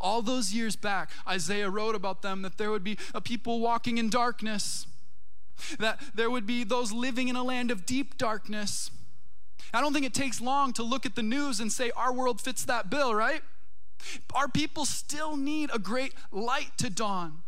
All 0.00 0.22
those 0.22 0.52
years 0.52 0.76
back, 0.76 1.10
Isaiah 1.26 1.70
wrote 1.70 1.94
about 1.94 2.22
them 2.22 2.42
that 2.42 2.58
there 2.58 2.70
would 2.70 2.84
be 2.84 2.98
a 3.14 3.20
people 3.20 3.60
walking 3.60 3.98
in 3.98 4.10
darkness, 4.10 4.86
that 5.78 6.00
there 6.14 6.30
would 6.30 6.46
be 6.46 6.64
those 6.64 6.92
living 6.92 7.28
in 7.28 7.36
a 7.36 7.44
land 7.44 7.70
of 7.70 7.86
deep 7.86 8.18
darkness. 8.18 8.90
I 9.72 9.80
don't 9.80 9.92
think 9.92 10.06
it 10.06 10.14
takes 10.14 10.40
long 10.40 10.72
to 10.74 10.82
look 10.82 11.06
at 11.06 11.14
the 11.14 11.22
news 11.22 11.60
and 11.60 11.72
say, 11.72 11.90
our 11.96 12.12
world 12.12 12.40
fits 12.40 12.64
that 12.64 12.90
bill, 12.90 13.14
right? 13.14 13.42
Our 14.34 14.48
people 14.48 14.84
still 14.84 15.36
need 15.36 15.70
a 15.72 15.78
great 15.78 16.14
light 16.32 16.76
to 16.78 16.90
dawn. 16.90 17.42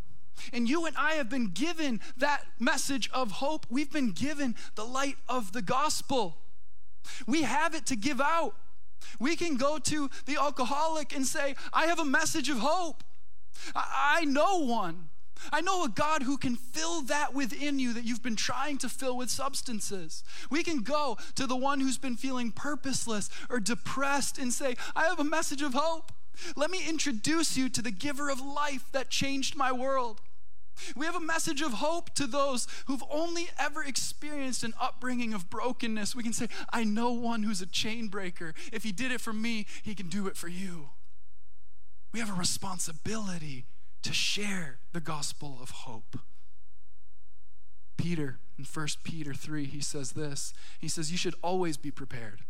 And 0.52 0.68
you 0.68 0.86
and 0.86 0.96
I 0.96 1.14
have 1.14 1.28
been 1.28 1.48
given 1.48 2.00
that 2.16 2.44
message 2.58 3.10
of 3.12 3.32
hope. 3.32 3.66
We've 3.68 3.92
been 3.92 4.12
given 4.12 4.54
the 4.74 4.84
light 4.84 5.16
of 5.28 5.52
the 5.52 5.62
gospel. 5.62 6.38
We 7.26 7.42
have 7.42 7.74
it 7.74 7.86
to 7.86 7.96
give 7.96 8.20
out. 8.20 8.54
We 9.18 9.36
can 9.36 9.56
go 9.56 9.78
to 9.78 10.10
the 10.26 10.36
alcoholic 10.36 11.14
and 11.14 11.26
say, 11.26 11.54
I 11.72 11.86
have 11.86 11.98
a 11.98 12.04
message 12.04 12.48
of 12.48 12.58
hope. 12.58 13.02
I, 13.74 14.24
know 14.24 14.58
one. 14.58 15.08
I 15.52 15.60
know 15.60 15.84
a 15.84 15.88
God 15.88 16.22
who 16.22 16.36
can 16.36 16.56
fill 16.56 17.02
that 17.02 17.34
within 17.34 17.78
you 17.78 17.94
that 17.94 18.04
you've 18.04 18.22
been 18.22 18.36
trying 18.36 18.78
to 18.78 18.88
fill 18.88 19.16
with 19.16 19.30
substances. 19.30 20.22
We 20.50 20.62
can 20.62 20.82
go 20.82 21.16
to 21.34 21.46
the 21.46 21.56
one 21.56 21.80
who's 21.80 21.98
been 21.98 22.16
feeling 22.16 22.52
purposeless 22.52 23.30
or 23.48 23.58
depressed 23.60 24.38
and 24.38 24.52
say, 24.52 24.76
I 24.94 25.04
have 25.04 25.18
a 25.18 25.24
message 25.24 25.62
of 25.62 25.74
hope. 25.74 26.12
Let 26.57 26.70
me 26.70 26.88
introduce 26.88 27.57
you 27.57 27.68
to 27.70 27.83
the 27.83 27.90
giver 27.90 28.31
of 28.31 28.40
life 28.40 28.85
that 28.92 29.11
changed 29.11 29.57
my 29.57 29.72
world. 29.72 30.20
We 30.96 31.07
have 31.07 31.14
a 31.14 31.20
message 31.20 31.61
of 31.61 31.74
hope 31.74 32.14
to 32.14 32.26
those 32.26 32.66
who've 32.87 33.05
only 33.11 33.48
ever 33.59 33.83
experienced 33.83 34.64
an 34.64 34.74
upbringing 34.81 35.35
of 35.35 35.50
brokenness. 35.50 36.16
We 36.16 36.22
can 36.22 36.33
say, 36.33 36.48
I 36.72 36.85
know 36.85 37.12
one 37.12 37.42
who's 37.42 37.61
a 37.61 37.66
chain 37.66 38.09
breaker. 38.09 38.55
If 38.72 38.83
he 38.83 38.92
did 38.92 39.12
it 39.12 39.20
for 39.20 39.33
me, 39.33 39.66
he 39.83 39.94
can 39.94 40.09
do 40.09 40.26
it 40.26 40.37
for 40.37 40.48
you. 40.48 40.90
We 42.12 42.20
have 42.20 42.31
a 42.31 42.35
responsibility 42.35 43.66
to 44.03 44.12
share 44.12 44.79
the 44.92 45.00
gospel 45.00 45.59
of 45.61 45.70
hope. 45.70 46.18
Peter, 47.96 48.38
in 48.59 48.64
1 48.64 48.87
Peter 49.05 49.35
3, 49.35 49.66
he 49.66 49.81
says 49.81 50.12
this 50.12 50.55
He 50.79 50.88
says, 50.88 51.12
You 51.12 51.18
should 51.18 51.35
always 51.42 51.76
be 51.76 51.90
prepared 51.90 52.40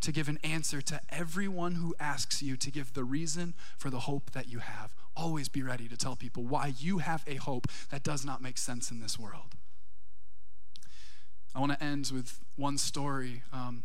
to 0.00 0.12
give 0.12 0.28
an 0.28 0.38
answer 0.42 0.80
to 0.80 1.00
everyone 1.10 1.76
who 1.76 1.94
asks 2.00 2.42
you 2.42 2.56
to 2.56 2.70
give 2.70 2.94
the 2.94 3.04
reason 3.04 3.54
for 3.76 3.90
the 3.90 4.00
hope 4.00 4.30
that 4.32 4.48
you 4.48 4.60
have. 4.60 4.94
Always 5.16 5.48
be 5.48 5.62
ready 5.62 5.88
to 5.88 5.96
tell 5.96 6.16
people 6.16 6.44
why 6.44 6.72
you 6.78 6.98
have 6.98 7.24
a 7.26 7.36
hope 7.36 7.66
that 7.90 8.02
does 8.02 8.24
not 8.24 8.42
make 8.42 8.58
sense 8.58 8.90
in 8.90 9.00
this 9.00 9.18
world. 9.18 9.56
I 11.54 11.60
want 11.60 11.72
to 11.72 11.82
end 11.82 12.10
with 12.14 12.40
one 12.56 12.78
story. 12.78 13.42
Um, 13.52 13.84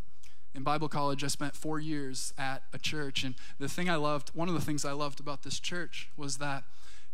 in 0.53 0.63
Bible 0.63 0.87
college, 0.87 1.23
I 1.23 1.27
spent 1.27 1.55
four 1.55 1.79
years 1.79 2.33
at 2.37 2.63
a 2.73 2.77
church. 2.77 3.23
And 3.23 3.35
the 3.59 3.67
thing 3.67 3.89
I 3.89 3.95
loved, 3.95 4.29
one 4.29 4.47
of 4.47 4.53
the 4.53 4.61
things 4.61 4.85
I 4.85 4.93
loved 4.93 5.19
about 5.19 5.43
this 5.43 5.59
church 5.59 6.09
was 6.15 6.37
that 6.37 6.63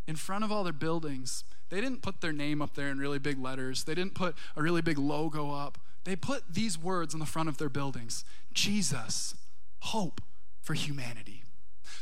in 0.08 0.16
front 0.16 0.44
of 0.44 0.52
all 0.52 0.64
their 0.64 0.74
buildings, 0.74 1.44
they 1.70 1.82
didn't 1.82 2.02
put 2.02 2.22
their 2.22 2.34
name 2.34 2.62
up 2.62 2.76
there 2.76 2.90
in 2.90 3.00
really 3.00 3.20
big 3.20 3.40
letters, 3.40 3.86
they 3.86 3.96
didn't 3.96 4.14
put 4.14 4.36
a 4.56 4.62
really 4.62 4.82
big 4.82 4.98
logo 4.98 5.52
up. 5.52 5.78
They 6.04 6.16
put 6.16 6.54
these 6.54 6.78
words 6.78 7.14
on 7.14 7.20
the 7.20 7.26
front 7.26 7.50
of 7.50 7.58
their 7.58 7.70
buildings 7.70 8.26
Jesus, 8.54 9.36
hope 9.80 10.22
for 10.62 10.74
humanity. 10.74 11.44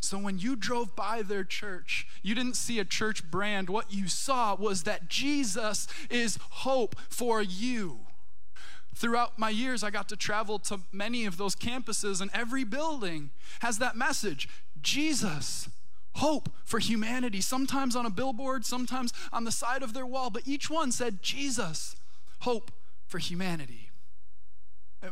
So 0.01 0.17
when 0.17 0.39
you 0.39 0.55
drove 0.55 0.95
by 0.95 1.21
their 1.21 1.43
church, 1.43 2.07
you 2.21 2.35
didn't 2.35 2.55
see 2.55 2.79
a 2.79 2.85
church 2.85 3.29
brand. 3.29 3.69
What 3.69 3.93
you 3.93 4.07
saw 4.07 4.55
was 4.55 4.83
that 4.83 5.09
Jesus 5.09 5.88
is 6.09 6.38
hope 6.49 6.95
for 7.09 7.41
you. 7.41 8.01
Throughout 8.95 9.38
my 9.39 9.49
years, 9.49 9.83
I 9.83 9.91
got 9.91 10.09
to 10.09 10.15
travel 10.15 10.59
to 10.59 10.81
many 10.91 11.25
of 11.25 11.38
those 11.38 11.55
campuses, 11.55 12.21
and 12.21 12.29
every 12.33 12.63
building 12.63 13.31
has 13.62 13.77
that 13.79 13.95
message 13.95 14.49
Jesus, 14.81 15.69
hope 16.15 16.49
for 16.63 16.79
humanity. 16.79 17.41
Sometimes 17.41 17.95
on 17.95 18.05
a 18.05 18.09
billboard, 18.09 18.65
sometimes 18.65 19.13
on 19.31 19.43
the 19.43 19.51
side 19.51 19.83
of 19.83 19.93
their 19.93 20.05
wall, 20.05 20.29
but 20.29 20.47
each 20.47 20.69
one 20.69 20.91
said 20.91 21.21
Jesus, 21.21 21.95
hope 22.41 22.71
for 23.07 23.19
humanity. 23.19 23.88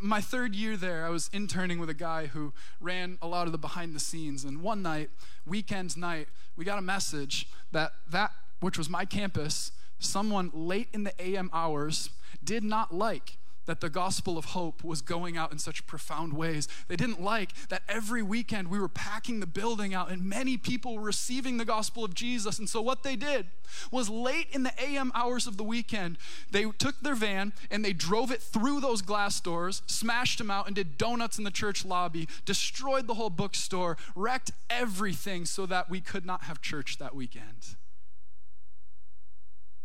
My 0.02 0.20
third 0.20 0.54
year 0.54 0.76
there, 0.76 1.06
I 1.06 1.10
was 1.10 1.30
interning 1.32 1.80
with 1.80 1.90
a 1.90 1.94
guy 1.94 2.28
who 2.28 2.54
ran 2.82 3.18
a 3.22 3.28
lot 3.28 3.46
of 3.46 3.54
the 3.54 3.58
behind 3.58 3.96
the 3.96 4.00
scenes. 4.00 4.44
And 4.44 4.62
one 4.62 4.82
night, 4.82 5.10
weekend 5.46 5.96
night, 5.98 6.28
we 6.58 6.66
got 6.66 6.78
a 6.78 6.82
message 6.82 7.48
that 7.72 7.94
that, 8.10 8.32
which 8.60 8.78
was 8.78 8.90
my 8.90 9.06
campus, 9.06 9.72
someone 10.00 10.52
late 10.54 10.90
in 10.94 11.04
the 11.04 11.14
AM 11.22 11.50
hours 11.54 12.10
did 12.44 12.64
not 12.64 12.94
like 12.94 13.38
that 13.68 13.82
the 13.82 13.90
gospel 13.90 14.38
of 14.38 14.46
hope 14.46 14.84
was 14.84 15.02
going 15.02 15.38
out 15.38 15.52
in 15.52 15.60
such 15.60 15.86
profound 15.86 16.34
ways. 16.34 16.68
They 16.88 16.96
didn't 16.96 17.22
like 17.22 17.54
that 17.70 17.84
every 17.88 18.24
weekend 18.24 18.70
we 18.70 18.80
were 18.80 18.90
packing 18.90 19.40
the 19.40 19.46
building 19.46 19.94
out 19.94 20.10
and 20.10 20.24
many 20.24 20.58
people 20.58 20.96
were 20.96 21.02
receiving 21.02 21.58
the 21.58 21.66
gospel 21.66 22.04
of 22.04 22.16
Jesus. 22.16 22.58
And 22.58 22.68
so 22.68 22.82
what 22.82 23.04
they 23.04 23.16
did 23.16 23.48
was 23.92 24.10
late 24.10 24.48
in 24.52 24.64
the 24.64 24.74
AM 24.82 25.12
hours 25.14 25.46
of 25.46 25.58
the 25.58 25.64
weekend, 25.64 26.18
they 26.50 26.64
took 26.78 27.00
their 27.02 27.16
van 27.16 27.54
and 27.70 27.86
they 27.86 27.94
drove 27.94 28.32
it 28.32 28.42
through 28.42 28.80
those 28.80 29.02
glass 29.02 29.40
doors, 29.40 29.82
smashed 29.86 30.40
them 30.40 30.50
out, 30.50 30.66
and 30.66 30.76
did 30.76 30.98
donuts 30.98 31.38
in 31.38 31.44
the 31.44 31.52
church 31.52 31.86
lobby, 31.86 32.28
destroyed 32.46 33.08
the 33.08 33.16
whole 33.16 33.30
bookstore, 33.30 33.98
wrecked 34.16 34.52
everything 34.70 35.46
so 35.46 35.66
that 35.66 35.90
we 35.90 36.00
could 36.00 36.26
not 36.26 36.44
have 36.44 36.62
church 36.62 36.98
that 36.98 37.14
weekend. 37.14 37.76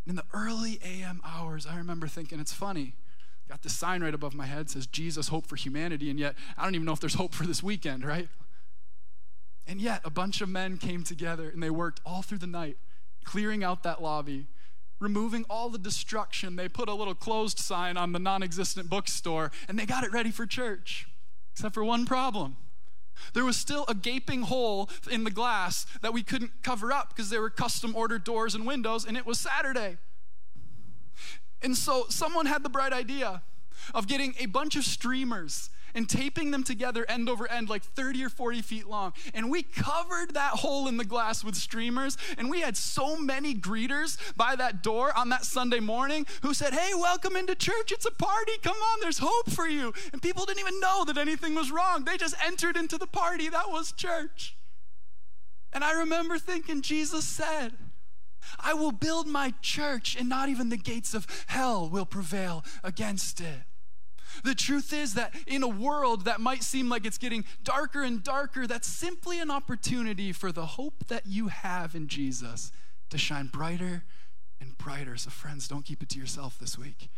In 0.07 0.16
the 0.16 0.25
early 0.33 0.81
AM 0.85 1.21
hours, 1.25 1.66
I 1.66 1.77
remember 1.77 2.07
thinking, 2.07 2.40
it's 2.40 2.53
funny 2.53 2.95
Got 3.53 3.61
this 3.61 3.75
sign 3.75 4.03
right 4.03 4.15
above 4.15 4.33
my 4.33 4.47
head 4.47 4.71
says 4.71 4.87
Jesus 4.87 5.29
hope 5.29 5.47
for 5.47 5.57
humanity 5.57 6.09
and 6.09 6.19
yet 6.19 6.37
I 6.57 6.65
don't 6.65 6.75
even 6.75 6.87
know 6.87 6.95
if 6.95 7.01
there's 7.01 7.17
hope 7.17 7.35
for 7.35 7.45
this 7.45 7.62
weekend, 7.62 8.03
right? 8.03 8.31
And 9.67 9.79
yet 9.79 10.01
a 10.07 10.11
bunch 10.11 10.41
of 10.41 10.49
men 10.49 10.79
came 10.79 11.05
together 11.05 11.51
and 11.51 11.62
they 11.62 11.69
worked 11.69 12.01
all 12.07 12.23
through 12.23 12.38
the 12.38 12.47
night 12.47 12.79
clearing 13.25 13.62
out 13.62 13.83
that 13.83 14.01
lobby, 14.01 14.47
removing 15.01 15.45
all 15.51 15.69
the 15.69 15.77
destruction. 15.77 16.57
They 16.57 16.67
put 16.67 16.88
a 16.88 16.95
little 16.95 17.15
closed 17.15 17.59
sign 17.59 17.99
on 17.99 18.12
the 18.12 18.19
non-existent 18.19 18.88
bookstore 18.88 19.53
and 19.69 19.79
they 19.79 19.85
got 19.85 20.03
it 20.03 20.12
ready 20.12 20.31
for 20.31 20.47
church. 20.47 21.07
Except 21.53 21.75
for 21.75 21.85
one 21.85 22.07
problem. 22.07 22.57
There 23.35 23.45
was 23.45 23.59
still 23.59 23.85
a 23.87 23.95
gaping 23.95 24.45
hole 24.45 24.88
in 25.11 25.25
the 25.25 25.31
glass 25.31 25.85
that 26.01 26.15
we 26.15 26.23
couldn't 26.23 26.62
cover 26.62 26.91
up 26.91 27.11
because 27.11 27.29
there 27.29 27.43
were 27.43 27.51
custom 27.51 27.95
ordered 27.95 28.25
doors 28.25 28.55
and 28.55 28.65
windows, 28.65 29.05
and 29.05 29.15
it 29.15 29.27
was 29.27 29.38
Saturday. 29.38 29.99
And 31.62 31.77
so 31.77 32.07
someone 32.09 32.46
had 32.46 32.62
the 32.62 32.68
bright 32.68 32.92
idea 32.92 33.42
of 33.94 34.07
getting 34.07 34.35
a 34.38 34.46
bunch 34.46 34.77
of 34.77 34.85
streamers 34.85 35.70
and 35.94 36.09
taping 36.09 36.51
them 36.51 36.64
together 36.64 37.05
end 37.09 37.29
over 37.29 37.51
end, 37.51 37.68
like 37.68 37.83
30 37.83 38.25
or 38.25 38.29
40 38.29 38.62
feet 38.62 38.87
long. 38.87 39.12
And 39.35 39.51
we 39.51 39.62
covered 39.62 40.35
that 40.35 40.53
hole 40.53 40.88
in 40.88 40.96
the 40.96 41.05
glass 41.05 41.44
with 41.44 41.55
streamers. 41.55 42.16
And 42.38 42.51
we 42.51 42.61
had 42.61 42.77
so 42.77 43.16
many 43.16 43.55
greeters 43.55 44.16
by 44.37 44.57
that 44.57 44.83
door 44.83 45.16
on 45.16 45.29
that 45.31 45.44
Sunday 45.44 45.81
morning 45.81 46.27
who 46.42 46.55
said, 46.55 46.72
Hey, 46.72 46.94
welcome 46.94 47.37
into 47.37 47.55
church. 47.55 47.92
It's 47.92 48.07
a 48.07 48.11
party. 48.11 48.53
Come 48.62 48.77
on, 48.77 49.01
there's 49.01 49.18
hope 49.18 49.51
for 49.51 49.68
you. 49.68 49.92
And 50.12 50.22
people 50.22 50.46
didn't 50.46 50.61
even 50.61 50.81
know 50.81 51.05
that 51.05 51.18
anything 51.18 51.55
was 51.55 51.70
wrong. 51.70 52.05
They 52.05 52.16
just 52.16 52.35
entered 52.44 52.77
into 52.77 52.98
the 52.98 53.07
party. 53.07 53.48
That 53.48 53.70
was 53.70 53.92
church. 53.92 54.57
And 55.72 55.83
I 55.85 55.92
remember 55.92 56.38
thinking, 56.38 56.83
Jesus 56.83 57.25
said, 57.25 57.72
I 58.59 58.75
will 58.75 58.93
build 58.93 59.27
my 59.27 59.55
church, 59.61 60.17
and 60.19 60.29
not 60.29 60.49
even 60.49 60.69
the 60.69 60.77
gates 60.77 61.15
of 61.15 61.27
hell 61.47 61.89
will 61.89 62.07
prevail 62.07 62.65
against 62.83 63.41
it. 63.41 63.63
The 64.45 64.55
truth 64.55 64.93
is 64.93 65.15
that 65.15 65.35
in 65.47 65.63
a 65.63 65.69
world 65.69 66.25
that 66.25 66.41
might 66.41 66.63
seem 66.63 66.89
like 66.89 67.05
it's 67.05 67.19
getting 67.19 67.45
darker 67.63 68.03
and 68.03 68.23
darker, 68.23 68.67
that's 68.67 68.89
simply 68.89 69.41
an 69.41 69.51
opportunity 69.51 70.33
for 70.33 70.53
the 70.53 70.67
hope 70.67 71.07
that 71.09 71.27
you 71.27 71.49
have 71.49 71.95
in 71.95 72.09
Jesus 72.09 72.73
to 73.11 73.19
shine 73.19 73.47
brighter 73.47 74.05
and 74.61 74.77
brighter. 74.79 75.17
So, 75.17 75.31
friends, 75.31 75.69
don't 75.69 75.85
keep 75.85 76.03
it 76.03 76.09
to 76.11 76.19
yourself 76.19 76.59
this 76.59 76.79
week. 76.79 77.11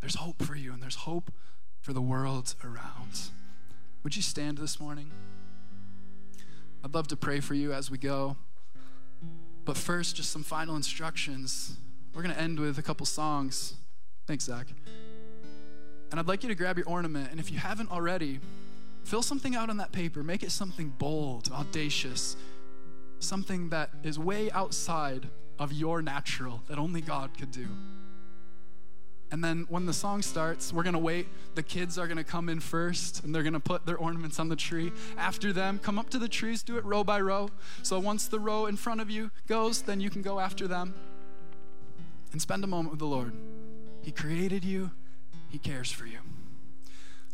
There's 0.00 0.16
hope 0.16 0.42
for 0.42 0.54
you, 0.54 0.72
and 0.72 0.82
there's 0.82 0.96
hope 0.96 1.32
for 1.80 1.92
the 1.92 2.02
world 2.02 2.54
around. 2.62 3.30
Would 4.02 4.16
you 4.16 4.22
stand 4.22 4.58
this 4.58 4.78
morning? 4.78 5.10
I'd 6.84 6.94
love 6.94 7.08
to 7.08 7.16
pray 7.16 7.40
for 7.40 7.54
you 7.54 7.72
as 7.72 7.90
we 7.90 7.98
go. 7.98 8.36
But 9.64 9.76
first, 9.76 10.16
just 10.16 10.30
some 10.30 10.42
final 10.42 10.76
instructions. 10.76 11.76
We're 12.14 12.22
going 12.22 12.34
to 12.34 12.40
end 12.40 12.60
with 12.60 12.78
a 12.78 12.82
couple 12.82 13.06
songs. 13.06 13.74
Thanks, 14.26 14.44
Zach. 14.44 14.66
And 16.10 16.20
I'd 16.20 16.28
like 16.28 16.42
you 16.42 16.48
to 16.48 16.54
grab 16.54 16.76
your 16.76 16.88
ornament. 16.88 17.30
And 17.30 17.40
if 17.40 17.50
you 17.50 17.58
haven't 17.58 17.90
already, 17.90 18.40
fill 19.04 19.22
something 19.22 19.56
out 19.56 19.70
on 19.70 19.78
that 19.78 19.90
paper. 19.90 20.22
Make 20.22 20.42
it 20.42 20.52
something 20.52 20.90
bold, 20.90 21.50
audacious, 21.50 22.36
something 23.18 23.70
that 23.70 23.90
is 24.02 24.18
way 24.18 24.50
outside 24.52 25.28
of 25.58 25.72
your 25.72 26.02
natural 26.02 26.62
that 26.68 26.78
only 26.78 27.00
God 27.00 27.36
could 27.38 27.50
do. 27.50 27.66
And 29.30 29.42
then 29.42 29.66
when 29.68 29.86
the 29.86 29.92
song 29.92 30.22
starts, 30.22 30.72
we're 30.72 30.84
to 30.94 30.98
wait. 30.98 31.26
The 31.54 31.62
kids 31.62 31.98
are 31.98 32.06
to 32.06 32.24
come 32.24 32.48
in 32.48 32.60
first 32.60 33.24
and 33.24 33.34
they're 33.34 33.42
to 33.54 33.60
put 33.60 33.86
their 33.86 33.96
ornaments 33.96 34.38
on 34.38 34.48
the 34.48 34.56
tree. 34.56 34.92
After 35.16 35.52
them, 35.52 35.80
come 35.82 35.98
up 35.98 36.10
to 36.10 36.18
the 36.18 36.28
trees, 36.28 36.62
do 36.62 36.76
it 36.76 36.84
row 36.84 37.02
by 37.02 37.20
row. 37.20 37.50
So 37.82 37.98
once 37.98 38.28
the 38.28 38.38
row 38.38 38.66
in 38.66 38.76
front 38.76 39.00
of 39.00 39.10
you 39.10 39.30
goes, 39.46 39.82
then 39.82 40.00
you 40.00 40.10
can 40.10 40.22
go 40.22 40.38
after 40.38 40.68
them 40.68 40.94
and 42.32 42.40
spend 42.40 42.64
a 42.64 42.66
moment 42.66 42.90
with 42.90 43.00
the 43.00 43.06
Lord. 43.06 43.32
He 44.02 44.12
created 44.12 44.64
you, 44.64 44.90
He 45.48 45.58
cares 45.58 45.90
for 45.90 46.06
you. 46.06 46.18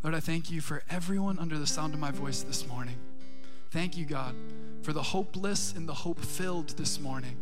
Lord, 0.03 0.15
I 0.15 0.21
thank 0.21 0.51
you 0.51 0.61
for 0.61 0.83
everyone 0.89 1.39
under 1.39 1.59
the 1.59 1.67
sound 1.67 1.93
of 1.93 2.01
my 2.01 2.11
voice 2.11 2.43
this 2.43 2.67
morning. 2.67 2.97
Thank 3.71 3.97
you, 3.97 4.07
God, 4.07 4.35
for 4.83 4.93
the 4.93 5.03
hopeless 5.03 5.75
and 5.77 5.89
the 5.89 5.95
hope 5.95 6.21
filled 6.21 6.71
this 6.71 6.99
morning 6.99 7.37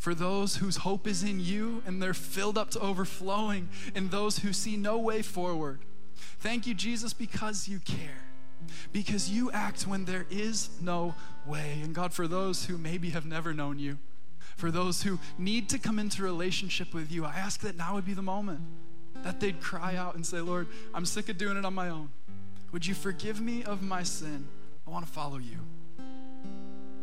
for 0.00 0.14
those 0.14 0.56
whose 0.56 0.78
hope 0.78 1.06
is 1.06 1.22
in 1.22 1.38
you 1.38 1.82
and 1.86 2.02
they're 2.02 2.14
filled 2.14 2.56
up 2.56 2.70
to 2.70 2.80
overflowing, 2.80 3.68
and 3.94 4.10
those 4.10 4.38
who 4.38 4.52
see 4.52 4.76
no 4.76 4.98
way 4.98 5.20
forward. 5.20 5.80
Thank 6.40 6.66
you, 6.66 6.72
Jesus, 6.72 7.12
because 7.12 7.68
you 7.68 7.80
care, 7.80 8.24
because 8.92 9.30
you 9.30 9.52
act 9.52 9.86
when 9.86 10.06
there 10.06 10.24
is 10.30 10.70
no 10.80 11.14
way. 11.46 11.80
And 11.84 11.94
God, 11.94 12.14
for 12.14 12.26
those 12.26 12.64
who 12.64 12.78
maybe 12.78 13.10
have 13.10 13.26
never 13.26 13.52
known 13.52 13.78
you, 13.78 13.98
for 14.56 14.70
those 14.70 15.02
who 15.02 15.18
need 15.38 15.68
to 15.68 15.78
come 15.78 15.98
into 15.98 16.22
relationship 16.22 16.94
with 16.94 17.12
you, 17.12 17.26
I 17.26 17.34
ask 17.34 17.60
that 17.60 17.76
now 17.76 17.94
would 17.94 18.06
be 18.06 18.14
the 18.14 18.22
moment 18.22 18.60
that 19.16 19.38
they'd 19.38 19.60
cry 19.60 19.96
out 19.96 20.14
and 20.14 20.24
say, 20.24 20.40
Lord, 20.40 20.66
I'm 20.94 21.04
sick 21.04 21.28
of 21.28 21.36
doing 21.36 21.58
it 21.58 21.66
on 21.66 21.74
my 21.74 21.90
own. 21.90 22.08
Would 22.72 22.86
you 22.86 22.94
forgive 22.94 23.38
me 23.38 23.64
of 23.64 23.82
my 23.82 24.02
sin? 24.02 24.48
I 24.86 24.90
want 24.90 25.06
to 25.06 25.12
follow 25.12 25.36
you. 25.36 25.58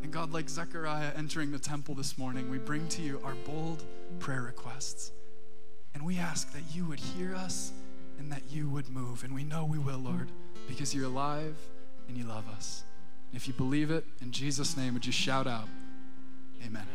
And 0.03 0.11
God, 0.11 0.31
like 0.31 0.49
Zechariah 0.49 1.11
entering 1.15 1.51
the 1.51 1.59
temple 1.59 1.95
this 1.95 2.17
morning, 2.17 2.49
we 2.49 2.57
bring 2.57 2.87
to 2.89 3.01
you 3.01 3.21
our 3.23 3.35
bold 3.45 3.83
prayer 4.19 4.41
requests. 4.41 5.11
And 5.93 6.05
we 6.05 6.17
ask 6.17 6.51
that 6.53 6.63
you 6.73 6.85
would 6.85 6.99
hear 6.99 7.35
us 7.35 7.71
and 8.19 8.31
that 8.31 8.43
you 8.49 8.69
would 8.69 8.89
move. 8.89 9.23
And 9.23 9.33
we 9.33 9.43
know 9.43 9.65
we 9.65 9.79
will, 9.79 9.99
Lord, 9.99 10.31
because 10.67 10.93
you're 10.93 11.05
alive 11.05 11.57
and 12.07 12.17
you 12.17 12.23
love 12.23 12.47
us. 12.49 12.83
And 13.31 13.35
if 13.35 13.47
you 13.47 13.53
believe 13.53 13.91
it, 13.91 14.05
in 14.21 14.31
Jesus' 14.31 14.77
name, 14.77 14.93
would 14.93 15.05
you 15.05 15.11
shout 15.11 15.47
out, 15.47 15.67
Amen. 16.65 16.85